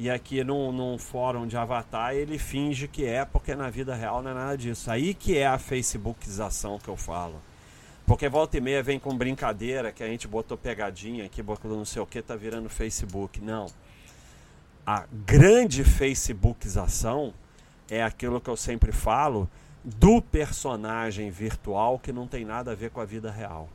e 0.00 0.08
aqui 0.08 0.44
num, 0.44 0.70
num 0.70 0.96
fórum 0.96 1.44
de 1.44 1.56
avatar 1.56 2.14
ele 2.14 2.38
finge 2.38 2.86
que 2.86 3.04
é, 3.04 3.24
porque 3.24 3.56
na 3.56 3.68
vida 3.68 3.96
real 3.96 4.22
não 4.22 4.30
é 4.30 4.34
nada 4.34 4.56
disso. 4.56 4.88
Aí 4.88 5.12
que 5.12 5.36
é 5.36 5.44
a 5.44 5.58
facebookização 5.58 6.78
que 6.78 6.86
eu 6.86 6.96
falo. 6.96 7.42
Porque 8.06 8.28
volta 8.28 8.56
e 8.56 8.60
meia 8.60 8.80
vem 8.80 9.00
com 9.00 9.18
brincadeira 9.18 9.90
que 9.90 10.04
a 10.04 10.06
gente 10.06 10.28
botou 10.28 10.56
pegadinha 10.56 11.26
aqui, 11.26 11.42
botou 11.42 11.76
não 11.76 11.84
sei 11.84 12.00
o 12.00 12.06
que, 12.06 12.22
tá 12.22 12.36
virando 12.36 12.68
Facebook. 12.68 13.40
Não. 13.40 13.66
A 14.86 15.04
grande 15.26 15.82
facebookização 15.82 17.34
é 17.90 18.00
aquilo 18.00 18.40
que 18.40 18.48
eu 18.48 18.56
sempre 18.56 18.92
falo 18.92 19.50
do 19.82 20.22
personagem 20.22 21.28
virtual 21.28 21.98
que 21.98 22.12
não 22.12 22.28
tem 22.28 22.44
nada 22.44 22.70
a 22.70 22.74
ver 22.76 22.90
com 22.90 23.00
a 23.00 23.04
vida 23.04 23.32
real. 23.32 23.68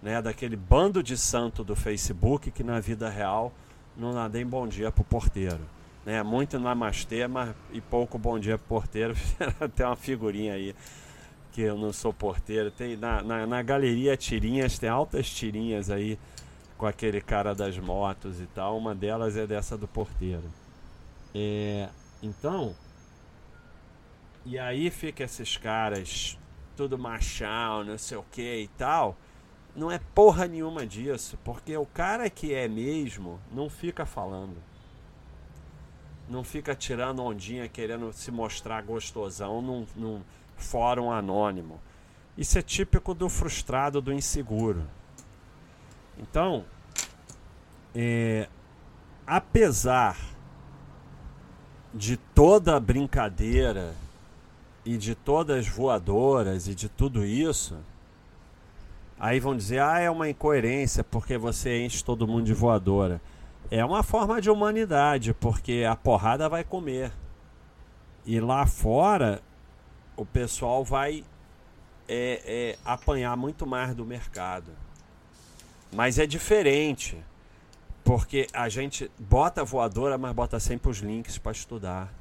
Né? 0.00 0.22
Daquele 0.22 0.54
bando 0.54 1.02
de 1.02 1.18
santo 1.18 1.64
do 1.64 1.74
Facebook 1.74 2.52
que 2.52 2.62
na 2.62 2.78
vida 2.78 3.08
real 3.08 3.52
não 3.98 4.12
nadei 4.12 4.44
bom 4.44 4.66
dia 4.66 4.92
pro 4.92 5.02
porteiro. 5.02 5.60
Né? 6.06 6.22
Muito 6.22 6.58
namastê, 6.58 7.26
mas 7.26 7.54
e 7.72 7.80
pouco 7.80 8.16
bom 8.16 8.38
dia 8.38 8.56
pro 8.56 8.80
porteiro. 8.80 9.14
Tem 9.74 9.84
uma 9.84 9.96
figurinha 9.96 10.54
aí 10.54 10.74
que 11.52 11.62
eu 11.62 11.76
não 11.76 11.92
sou 11.92 12.12
porteiro. 12.12 12.70
Tem 12.70 12.96
na, 12.96 13.22
na, 13.22 13.46
na, 13.46 13.62
galeria 13.62 14.16
tirinhas, 14.16 14.78
tem 14.78 14.88
altas 14.88 15.28
tirinhas 15.28 15.90
aí 15.90 16.18
com 16.76 16.86
aquele 16.86 17.20
cara 17.20 17.54
das 17.54 17.76
motos 17.76 18.40
e 18.40 18.46
tal. 18.46 18.78
Uma 18.78 18.94
delas 18.94 19.36
é 19.36 19.46
dessa 19.46 19.76
do 19.76 19.88
porteiro. 19.88 20.44
É, 21.34 21.88
então, 22.22 22.74
e 24.46 24.58
aí 24.58 24.88
fica 24.90 25.24
esses 25.24 25.56
caras 25.56 26.38
tudo 26.76 26.96
machão, 26.96 27.82
não 27.82 27.98
sei 27.98 28.16
o 28.16 28.24
que 28.30 28.60
e 28.62 28.68
tal 28.68 29.16
não 29.74 29.90
é 29.90 29.98
porra 30.14 30.46
nenhuma 30.46 30.86
disso, 30.86 31.38
porque 31.44 31.76
o 31.76 31.86
cara 31.86 32.28
que 32.28 32.52
é 32.52 32.66
mesmo 32.66 33.38
não 33.52 33.68
fica 33.70 34.04
falando. 34.04 34.56
Não 36.28 36.44
fica 36.44 36.74
tirando 36.74 37.22
ondinha 37.22 37.68
querendo 37.68 38.12
se 38.12 38.30
mostrar 38.30 38.82
gostosão 38.82 39.62
num, 39.62 39.86
num 39.96 40.22
fórum 40.56 41.10
anônimo. 41.10 41.80
Isso 42.36 42.58
é 42.58 42.62
típico 42.62 43.14
do 43.14 43.28
frustrado, 43.28 44.00
do 44.00 44.12
inseguro. 44.12 44.84
Então, 46.18 46.64
é, 47.94 48.48
apesar 49.26 50.16
de 51.94 52.16
toda 52.16 52.76
a 52.76 52.80
brincadeira 52.80 53.94
e 54.84 54.96
de 54.96 55.14
todas 55.14 55.66
as 55.66 55.68
voadoras 55.68 56.68
e 56.68 56.74
de 56.74 56.88
tudo 56.88 57.24
isso, 57.24 57.76
Aí 59.18 59.40
vão 59.40 59.56
dizer, 59.56 59.80
ah, 59.80 59.98
é 59.98 60.08
uma 60.08 60.28
incoerência 60.28 61.02
porque 61.02 61.36
você 61.36 61.84
enche 61.84 62.04
todo 62.04 62.26
mundo 62.26 62.44
de 62.44 62.54
voadora. 62.54 63.20
É 63.70 63.84
uma 63.84 64.02
forma 64.02 64.40
de 64.40 64.48
humanidade, 64.48 65.34
porque 65.34 65.84
a 65.88 65.96
porrada 65.96 66.48
vai 66.48 66.62
comer. 66.62 67.12
E 68.24 68.40
lá 68.40 68.66
fora, 68.66 69.42
o 70.16 70.24
pessoal 70.24 70.84
vai 70.84 71.24
é, 72.08 72.42
é, 72.46 72.78
apanhar 72.84 73.36
muito 73.36 73.66
mais 73.66 73.94
do 73.94 74.04
mercado. 74.04 74.70
Mas 75.92 76.18
é 76.18 76.26
diferente, 76.26 77.18
porque 78.04 78.46
a 78.52 78.68
gente 78.68 79.10
bota 79.18 79.64
voadora, 79.64 80.16
mas 80.16 80.32
bota 80.32 80.60
sempre 80.60 80.90
os 80.90 80.98
links 80.98 81.38
para 81.38 81.52
estudar. 81.52 82.12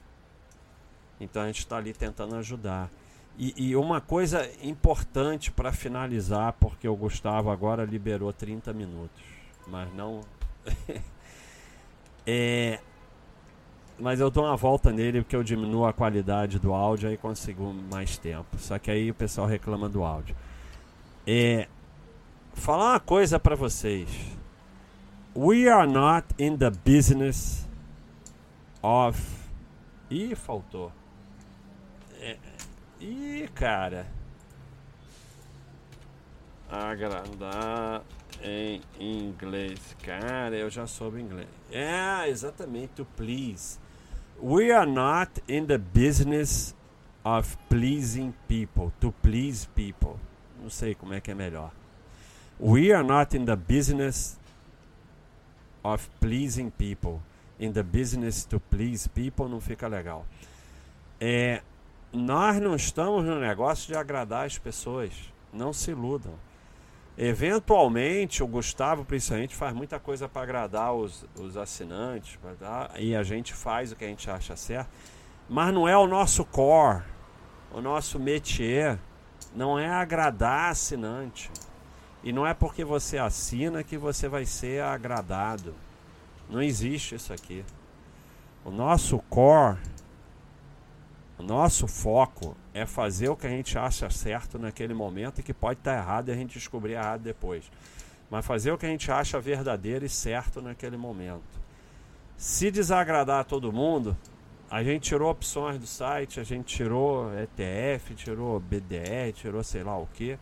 Então 1.19 1.41
a 1.41 1.47
gente 1.47 1.60
está 1.60 1.77
ali 1.77 1.93
tentando 1.93 2.36
ajudar. 2.36 2.89
E, 3.38 3.54
e 3.56 3.76
uma 3.76 4.02
coisa 4.02 4.50
importante 4.63 5.52
para 5.52 5.71
finalizar, 5.71 6.54
porque 6.54 6.88
o 6.88 6.95
Gustavo 6.95 7.52
agora 7.52 7.86
liberou 7.86 8.34
30 8.34 8.73
minutos, 8.73 9.23
mas 9.67 9.93
não. 9.93 10.21
é, 12.26 12.80
mas 14.00 14.19
eu 14.19 14.32
dou 14.32 14.45
uma 14.45 14.56
volta 14.56 14.91
nele 14.91 15.21
porque 15.21 15.36
eu 15.36 15.43
diminuo 15.43 15.86
a 15.86 15.93
qualidade 15.93 16.58
do 16.58 16.73
áudio 16.73 17.12
e 17.12 17.17
consigo 17.17 17.73
mais 17.91 18.17
tempo. 18.17 18.58
Só 18.58 18.80
que 18.80 18.89
aí 18.89 19.12
o 19.12 19.13
pessoal 19.13 19.45
reclama 19.45 19.88
do 19.88 20.04
áudio. 20.04 20.36
É, 21.26 21.67
falar 22.54 22.93
uma 22.93 23.00
coisa 23.00 23.39
para 23.39 23.56
vocês. 23.56 24.10
We 25.36 25.69
are 25.69 25.88
not 25.91 26.28
in 26.39 26.58
the 26.58 26.71
business 26.71 27.67
of. 28.82 29.21
Ih, 30.10 30.36
faltou. 30.36 30.91
É, 32.19 32.38
Ih, 32.99 33.47
cara. 33.53 34.07
Agradar 36.69 38.03
em 38.43 38.81
inglês. 38.99 39.79
Cara, 40.03 40.55
eu 40.55 40.69
já 40.69 40.88
soube 40.88 41.21
inglês. 41.21 41.47
É, 41.71 42.27
exatamente, 42.27 43.05
please. 43.15 43.79
We 44.41 44.71
are 44.71 44.89
not 44.89 45.41
in 45.47 45.65
the 45.65 45.77
business 45.77 46.75
of 47.23 47.57
pleasing 47.69 48.33
people, 48.47 48.91
to 48.99 49.12
please 49.21 49.67
people. 49.75 50.19
Não 50.62 50.69
sei 50.69 50.93
como 50.95 51.13
é 51.13 51.21
que 51.21 51.31
é 51.31 51.36
melhor. 51.36 51.71
We 52.60 52.91
are 52.91 53.05
not 53.05 53.36
in 53.38 53.45
the 53.45 53.55
business 53.55 54.38
of 55.83 56.10
pleasing 56.19 56.71
people. 56.71 57.21
In 57.60 57.71
the 57.71 57.83
business 57.83 58.45
to 58.45 58.60
please 58.60 59.07
people 59.10 59.47
não 59.47 59.60
fica 59.62 59.88
legal. 59.88 60.25
É, 61.19 61.62
nós 62.12 62.60
não 62.62 62.76
estamos 62.76 63.24
no 63.26 63.39
negócio 63.39 63.88
de 63.88 63.96
agradar 63.96 64.46
as 64.46 64.58
pessoas. 64.58 65.12
Não 65.52 65.74
se 65.74 65.91
iludam. 65.91 66.34
Eventualmente, 67.17 68.43
o 68.43 68.48
Gustavo, 68.48 69.04
principalmente, 69.04 69.56
faz 69.56 69.74
muita 69.74 70.00
coisa 70.00 70.30
para 70.30 70.43
agradar 70.43 70.93
os, 70.93 71.26
os 71.36 71.58
assinantes, 71.58 72.38
tá? 72.60 72.91
e 72.98 73.15
a 73.15 73.24
gente 73.24 73.54
faz 73.54 73.91
o 73.91 73.96
que 73.96 74.06
a 74.06 74.08
gente 74.08 74.30
acha 74.30 74.56
certo, 74.56 74.89
mas 75.50 75.74
não 75.74 75.88
é 75.88 75.98
o 75.98 76.06
nosso 76.06 76.46
core, 76.46 77.02
o 77.74 77.82
nosso 77.82 78.20
métier, 78.20 79.00
não 79.56 79.80
é 79.80 79.89
agradar 79.89 80.72
assinante. 80.72 81.50
E 82.24 82.32
não 82.32 82.46
é 82.46 82.54
porque 82.54 82.84
você 82.84 83.17
assina 83.17 83.84
que 83.84 83.98
você 83.98 84.28
vai 84.28 84.46
ser 84.46 84.84
agradado. 84.84 85.74
Não 86.50 86.62
existe 86.62 87.15
isso 87.15 87.34
aqui. 87.34 87.63
O 88.65 88.70
nosso 88.70 89.17
core, 89.30 89.78
nosso 91.43 91.88
foco 91.88 92.56
é 92.73 92.86
fazer 92.86 93.30
o 93.30 93.36
que 93.36 93.45
a 93.45 93.50
gente 93.50 93.78
acha 93.78 94.10
certo 94.10 94.58
naquele 94.58 94.93
momento 94.93 95.39
e 95.39 95.43
que 95.43 95.54
pode 95.54 95.80
estar 95.80 95.95
errado 95.95 96.30
e 96.30 96.32
a 96.32 96.36
gente 96.36 96.54
descobrir 96.54 96.93
errado 96.93 97.21
depois. 97.21 97.71
Mas 98.30 98.45
fazer 98.45 98.71
o 98.71 98.78
que 98.78 98.86
a 98.86 98.89
gente 98.89 99.12
acha 99.12 99.39
verdadeiro 99.39 100.06
e 100.06 100.10
certo 100.10 100.62
naquele 100.62 100.97
momento. 100.97 101.62
Se 102.36 102.71
desagradar 102.71 103.39
a 103.39 103.43
todo 103.43 103.71
mundo, 103.71 104.17
a 104.69 104.84
gente 104.84 105.04
tirou 105.04 105.32
opções 105.32 105.80
do 105.80 105.88
site, 105.88 106.39
a 106.39 106.43
gente 106.43 106.76
tirou 106.76 107.32
ETF, 107.39 108.15
tirou 108.15 108.60
BDE, 108.60 109.32
tirou 109.34 109.63
sei 109.63 109.84
lá 109.84 109.97
o 109.97 110.08
que. 110.08 110.38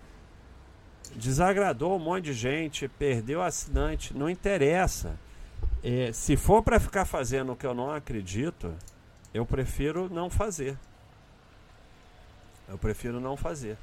Desagradou 1.15 1.95
um 1.95 1.99
monte 1.99 2.25
de 2.25 2.34
gente, 2.34 2.88
perdeu 2.88 3.41
assinante, 3.41 4.17
não 4.17 4.29
interessa. 4.29 5.17
É, 5.84 6.12
se 6.12 6.36
for 6.36 6.63
para 6.63 6.79
ficar 6.79 7.05
fazendo 7.05 7.51
o 7.51 7.55
que 7.55 7.65
eu 7.65 7.73
não 7.73 7.91
acredito, 7.91 8.73
eu 9.35 9.45
prefiro 9.45 10.09
não 10.09 10.29
fazer. 10.29 10.77
Eu 12.69 12.77
prefiro 12.77 13.19
não 13.19 13.35
fazer. 13.35 13.77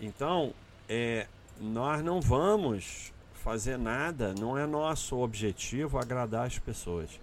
Então, 0.00 0.54
é, 0.88 1.26
nós 1.60 2.04
não 2.04 2.20
vamos 2.20 3.12
fazer 3.32 3.76
nada, 3.76 4.32
não 4.38 4.56
é 4.56 4.64
nosso 4.64 5.18
objetivo 5.18 5.98
agradar 5.98 6.46
as 6.46 6.56
pessoas. 6.56 7.20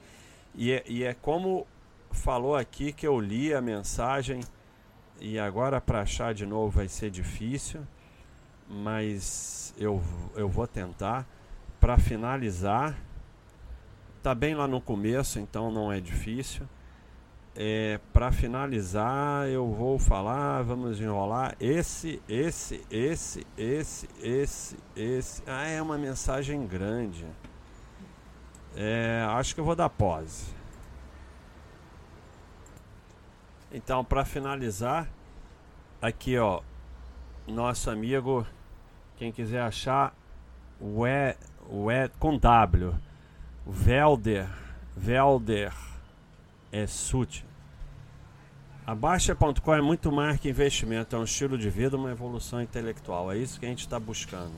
E 0.53 0.73
é, 0.73 0.83
e 0.85 1.05
é 1.05 1.13
como 1.13 1.65
falou 2.11 2.53
aqui 2.53 2.91
que 2.91 3.07
eu 3.07 3.17
li 3.17 3.53
a 3.53 3.61
mensagem 3.61 4.41
e 5.17 5.39
agora 5.39 5.79
para 5.79 6.01
achar 6.01 6.33
de 6.33 6.45
novo 6.45 6.69
vai 6.69 6.89
ser 6.89 7.09
difícil, 7.09 7.79
mas 8.67 9.73
eu, 9.77 10.03
eu 10.35 10.49
vou 10.49 10.67
tentar. 10.67 11.25
Para 11.79 11.97
finalizar, 11.97 12.93
tá 14.21 14.35
bem 14.35 14.53
lá 14.53 14.67
no 14.67 14.81
começo, 14.81 15.39
então 15.39 15.71
não 15.71 15.89
é 15.89 16.01
difícil. 16.01 16.67
É, 17.53 17.99
para 18.13 18.31
finalizar, 18.31 19.47
eu 19.47 19.67
vou 19.67 19.99
falar, 19.99 20.61
vamos 20.63 21.01
enrolar. 21.01 21.55
Esse, 21.59 22.21
esse, 22.27 22.81
esse, 22.89 23.45
esse, 23.57 24.09
esse, 24.21 24.77
esse. 24.95 25.43
Ah, 25.45 25.67
é 25.67 25.81
uma 25.81 25.97
mensagem 25.97 26.65
grande. 26.65 27.25
É, 28.75 29.25
acho 29.31 29.53
que 29.53 29.59
eu 29.59 29.65
vou 29.65 29.75
dar 29.75 29.89
pause. 29.89 30.45
Então, 33.69 34.03
para 34.03 34.23
finalizar, 34.23 35.09
aqui 36.01 36.37
ó, 36.37 36.61
nosso 37.45 37.89
amigo, 37.89 38.45
quem 39.17 39.29
quiser 39.31 39.61
achar, 39.61 40.13
o 40.79 41.05
e, 41.05 41.35
o 41.69 41.91
e 41.91 42.07
com 42.17 42.37
W, 42.37 42.93
Velder, 43.65 44.47
Velder 44.95 45.90
é 46.71 46.87
SUT. 46.87 47.45
A 48.85 48.95
Baixa.com 48.95 49.73
é 49.73 49.81
muito 49.81 50.11
mais 50.11 50.39
que 50.39 50.49
investimento, 50.49 51.15
é 51.15 51.19
um 51.19 51.23
estilo 51.23 51.57
de 51.57 51.69
vida, 51.69 51.95
uma 51.95 52.11
evolução 52.11 52.61
intelectual. 52.61 53.31
É 53.31 53.37
isso 53.37 53.59
que 53.59 53.65
a 53.65 53.69
gente 53.69 53.81
está 53.81 53.99
buscando. 53.99 54.53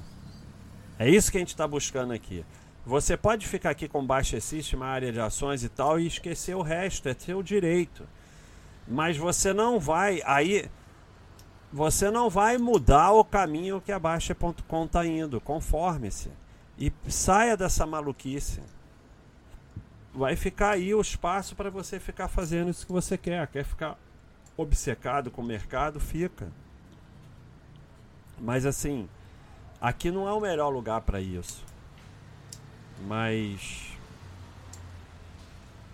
É 0.97 1.10
isso 1.10 1.32
que 1.32 1.38
a 1.38 1.39
gente 1.39 1.49
está 1.49 1.67
buscando 1.67 2.13
aqui. 2.13 2.45
Você 2.86 3.17
pode 3.17 3.47
ficar 3.47 3.71
aqui 3.71 3.88
com 3.88 4.06
Baixa 4.06 4.39
System, 4.39 4.80
uma 4.80 4.88
área 4.88 5.12
de 5.12 5.19
ações 5.19 5.63
e 5.63 5.69
tal, 5.69 5.99
e 5.99 6.08
esquecer 6.08 6.56
o 6.56 6.62
resto, 6.62 7.10
é 7.10 7.13
seu 7.13 7.41
direito. 7.43 8.08
Mas 8.88 9.17
você 9.17 9.54
não 9.54 9.80
vai, 9.80 10.21
aí, 10.26 10.69
você 11.71 12.12
não 12.12 12.30
vai 12.30 12.58
mudar 12.58 13.12
o 13.12 13.23
caminho 13.23 13.82
que 13.82 13.91
a 13.91 13.99
Baixa.com 13.99 14.86
está 14.86 15.06
indo. 15.06 15.39
Conforme-se. 15.41 16.30
E 16.78 16.91
saia 17.08 17.56
dessa 17.56 17.86
maluquice 17.86 18.62
vai 20.13 20.36
ficar 20.36 20.71
aí 20.71 20.93
o 20.93 21.02
espaço 21.02 21.56
para 21.56 21.69
você 21.69 21.99
ficar 21.99 22.28
fazendo 22.28 22.69
isso 22.69 22.86
que 22.86 22.91
você 22.91 23.17
quer. 23.17 23.47
Quer 23.47 23.65
ficar 23.65 23.97
obcecado 24.56 25.32
com 25.32 25.41
o 25.41 25.45
mercado? 25.45 25.99
Fica. 25.99 26.52
Mas 28.39 28.65
assim, 28.65 29.10
aqui 29.82 30.12
não 30.12 30.28
é 30.28 30.34
o 30.34 30.39
melhor 30.39 30.69
lugar 30.69 31.02
para 31.02 31.19
isso. 31.19 31.63
Mas 33.08 33.91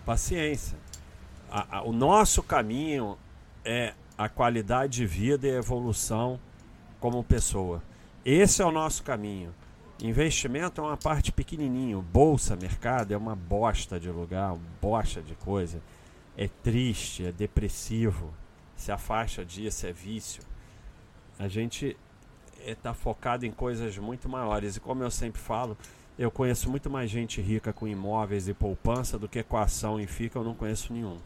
paciência. 0.04 0.76
A, 1.50 1.78
a, 1.78 1.82
o 1.82 1.92
nosso 1.92 2.42
caminho 2.42 3.16
é 3.64 3.94
a 4.16 4.28
qualidade 4.28 4.94
de 4.94 5.06
vida 5.06 5.46
e 5.46 5.50
evolução 5.50 6.38
como 7.00 7.24
pessoa. 7.24 7.82
Esse 8.24 8.60
é 8.60 8.64
o 8.64 8.70
nosso 8.70 9.02
caminho. 9.02 9.54
Investimento 10.02 10.80
é 10.80 10.84
uma 10.84 10.96
parte 10.96 11.30
pequenininho. 11.30 12.00
Bolsa, 12.00 12.56
mercado 12.56 13.12
é 13.12 13.16
uma 13.16 13.36
bosta 13.36 14.00
de 14.00 14.10
lugar, 14.10 14.52
uma 14.54 14.62
bosta 14.80 15.20
de 15.20 15.34
coisa. 15.34 15.82
É 16.36 16.48
triste, 16.48 17.26
é 17.26 17.32
depressivo. 17.32 18.32
Se 18.74 18.90
afasta 18.90 19.44
disso, 19.44 19.86
é 19.86 19.92
vício. 19.92 20.42
A 21.38 21.48
gente 21.48 21.96
está 22.64 22.90
é, 22.90 22.94
focado 22.94 23.44
em 23.44 23.50
coisas 23.50 23.98
muito 23.98 24.26
maiores. 24.26 24.76
E 24.76 24.80
como 24.80 25.02
eu 25.02 25.10
sempre 25.10 25.40
falo, 25.40 25.76
eu 26.18 26.30
conheço 26.30 26.70
muito 26.70 26.88
mais 26.88 27.10
gente 27.10 27.42
rica 27.42 27.70
com 27.70 27.86
imóveis 27.86 28.48
e 28.48 28.54
poupança 28.54 29.18
do 29.18 29.28
que 29.28 29.42
com 29.42 29.58
ação 29.58 30.00
e 30.00 30.06
fica, 30.06 30.38
eu 30.38 30.44
não 30.44 30.54
conheço 30.54 30.94
nenhum. 30.94 31.18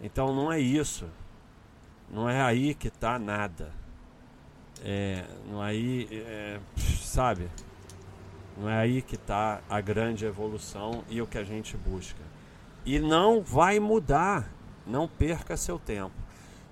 Então 0.00 0.34
não 0.34 0.50
é 0.50 0.58
isso. 0.58 1.06
Não 2.10 2.26
é 2.26 2.40
aí 2.40 2.74
que 2.74 2.88
está 2.88 3.18
nada. 3.18 3.70
É, 4.82 5.26
não 5.46 5.62
é 5.62 5.68
aí, 5.68 6.08
é, 6.10 6.58
sabe? 7.02 7.50
Não 8.56 8.68
é 8.68 8.76
aí 8.76 9.02
que 9.02 9.14
está 9.14 9.60
a 9.68 9.80
grande 9.80 10.24
evolução 10.24 11.04
e 11.08 11.20
o 11.22 11.26
que 11.26 11.38
a 11.38 11.44
gente 11.44 11.76
busca. 11.76 12.20
E 12.84 12.98
não 12.98 13.42
vai 13.42 13.80
mudar. 13.80 14.50
Não 14.86 15.06
perca 15.06 15.56
seu 15.56 15.78
tempo. 15.78 16.14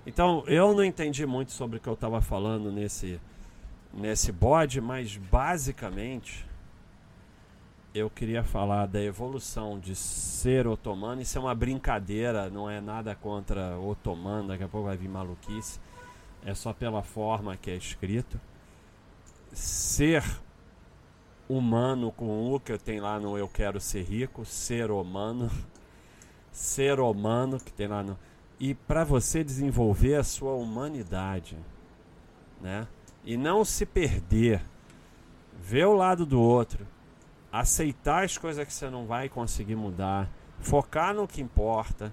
Então, 0.04 0.42
eu 0.46 0.74
não 0.74 0.82
entendi 0.82 1.24
muito 1.26 1.52
sobre 1.52 1.76
o 1.76 1.80
que 1.80 1.88
eu 1.88 1.94
estava 1.94 2.20
falando 2.20 2.72
nesse, 2.72 3.20
nesse 3.92 4.32
bode, 4.32 4.80
mas 4.80 5.16
basicamente 5.16 6.46
eu 7.94 8.08
queria 8.08 8.42
falar 8.42 8.86
da 8.86 9.00
evolução 9.02 9.78
de 9.78 9.94
ser 9.94 10.66
otomano. 10.66 11.20
Isso 11.20 11.36
é 11.38 11.40
uma 11.40 11.54
brincadeira, 11.54 12.48
não 12.48 12.70
é 12.70 12.80
nada 12.80 13.14
contra 13.14 13.78
otomano, 13.78 14.48
daqui 14.48 14.64
a 14.64 14.68
pouco 14.68 14.86
vai 14.86 14.96
vir 14.96 15.08
maluquice. 15.08 15.80
É 16.44 16.54
só 16.54 16.72
pela 16.72 17.02
forma 17.02 17.56
que 17.56 17.70
é 17.70 17.76
escrito. 17.76 18.40
Ser 19.52 20.24
humano 21.50 22.12
com 22.12 22.54
o 22.54 22.60
que 22.60 22.70
eu 22.70 22.78
tenho 22.78 23.02
lá 23.02 23.18
no 23.18 23.36
Eu 23.36 23.48
Quero 23.48 23.80
Ser 23.80 24.04
Rico, 24.04 24.44
ser 24.44 24.90
humano, 24.90 25.50
ser 26.52 27.00
humano 27.00 27.58
que 27.58 27.72
tem 27.72 27.88
lá 27.88 28.02
no 28.02 28.16
e 28.60 28.74
para 28.74 29.04
você 29.04 29.42
desenvolver 29.42 30.16
a 30.16 30.22
sua 30.22 30.52
humanidade, 30.52 31.56
né? 32.60 32.86
E 33.24 33.34
não 33.36 33.64
se 33.64 33.86
perder, 33.86 34.62
ver 35.58 35.86
o 35.86 35.94
lado 35.94 36.26
do 36.26 36.38
outro, 36.38 36.86
aceitar 37.50 38.22
as 38.22 38.36
coisas 38.36 38.66
que 38.66 38.72
você 38.72 38.90
não 38.90 39.06
vai 39.06 39.30
conseguir 39.30 39.76
mudar, 39.76 40.28
focar 40.58 41.14
no 41.14 41.26
que 41.26 41.40
importa 41.40 42.12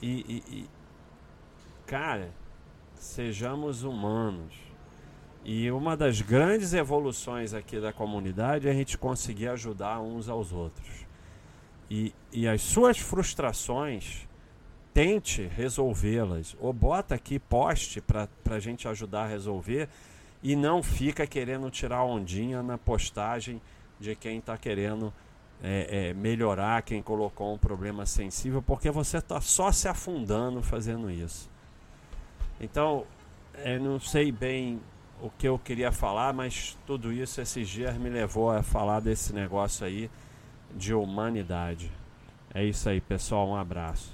e, 0.00 0.20
e, 0.20 0.54
e 0.56 0.70
cara, 1.84 2.30
sejamos 2.94 3.82
humanos 3.82 4.71
e 5.44 5.70
uma 5.70 5.96
das 5.96 6.20
grandes 6.20 6.72
evoluções 6.72 7.52
aqui 7.52 7.80
da 7.80 7.92
comunidade 7.92 8.68
é 8.68 8.70
a 8.70 8.74
gente 8.74 8.96
conseguir 8.96 9.48
ajudar 9.48 10.00
uns 10.00 10.28
aos 10.28 10.52
outros. 10.52 11.06
E, 11.90 12.14
e 12.32 12.46
as 12.46 12.62
suas 12.62 12.98
frustrações, 12.98 14.26
tente 14.94 15.42
resolvê-las. 15.42 16.56
Ou 16.60 16.72
bota 16.72 17.14
aqui 17.14 17.38
poste 17.38 18.00
para 18.00 18.28
a 18.50 18.58
gente 18.58 18.86
ajudar 18.86 19.24
a 19.24 19.28
resolver. 19.28 19.88
E 20.42 20.56
não 20.56 20.82
fica 20.82 21.26
querendo 21.26 21.70
tirar 21.70 22.04
ondinha 22.04 22.62
na 22.62 22.76
postagem 22.78 23.60
de 23.98 24.14
quem 24.16 24.38
está 24.38 24.56
querendo 24.56 25.12
é, 25.62 26.08
é, 26.08 26.14
melhorar 26.14 26.82
quem 26.82 27.00
colocou 27.00 27.54
um 27.54 27.58
problema 27.58 28.04
sensível, 28.04 28.60
porque 28.60 28.90
você 28.90 29.18
está 29.18 29.40
só 29.40 29.70
se 29.70 29.86
afundando 29.86 30.60
fazendo 30.60 31.08
isso. 31.08 31.48
Então, 32.60 33.06
eu 33.64 33.80
não 33.80 34.00
sei 34.00 34.32
bem 34.32 34.80
o 35.22 35.30
que 35.30 35.46
eu 35.46 35.56
queria 35.56 35.92
falar, 35.92 36.32
mas 36.32 36.76
tudo 36.84 37.12
isso 37.12 37.40
esses 37.40 37.68
dias 37.68 37.96
me 37.96 38.10
levou 38.10 38.50
a 38.50 38.60
falar 38.60 38.98
desse 38.98 39.32
negócio 39.32 39.86
aí 39.86 40.10
de 40.74 40.92
humanidade. 40.92 41.90
É 42.52 42.64
isso 42.64 42.88
aí, 42.88 43.00
pessoal. 43.00 43.48
Um 43.48 43.56
abraço. 43.56 44.12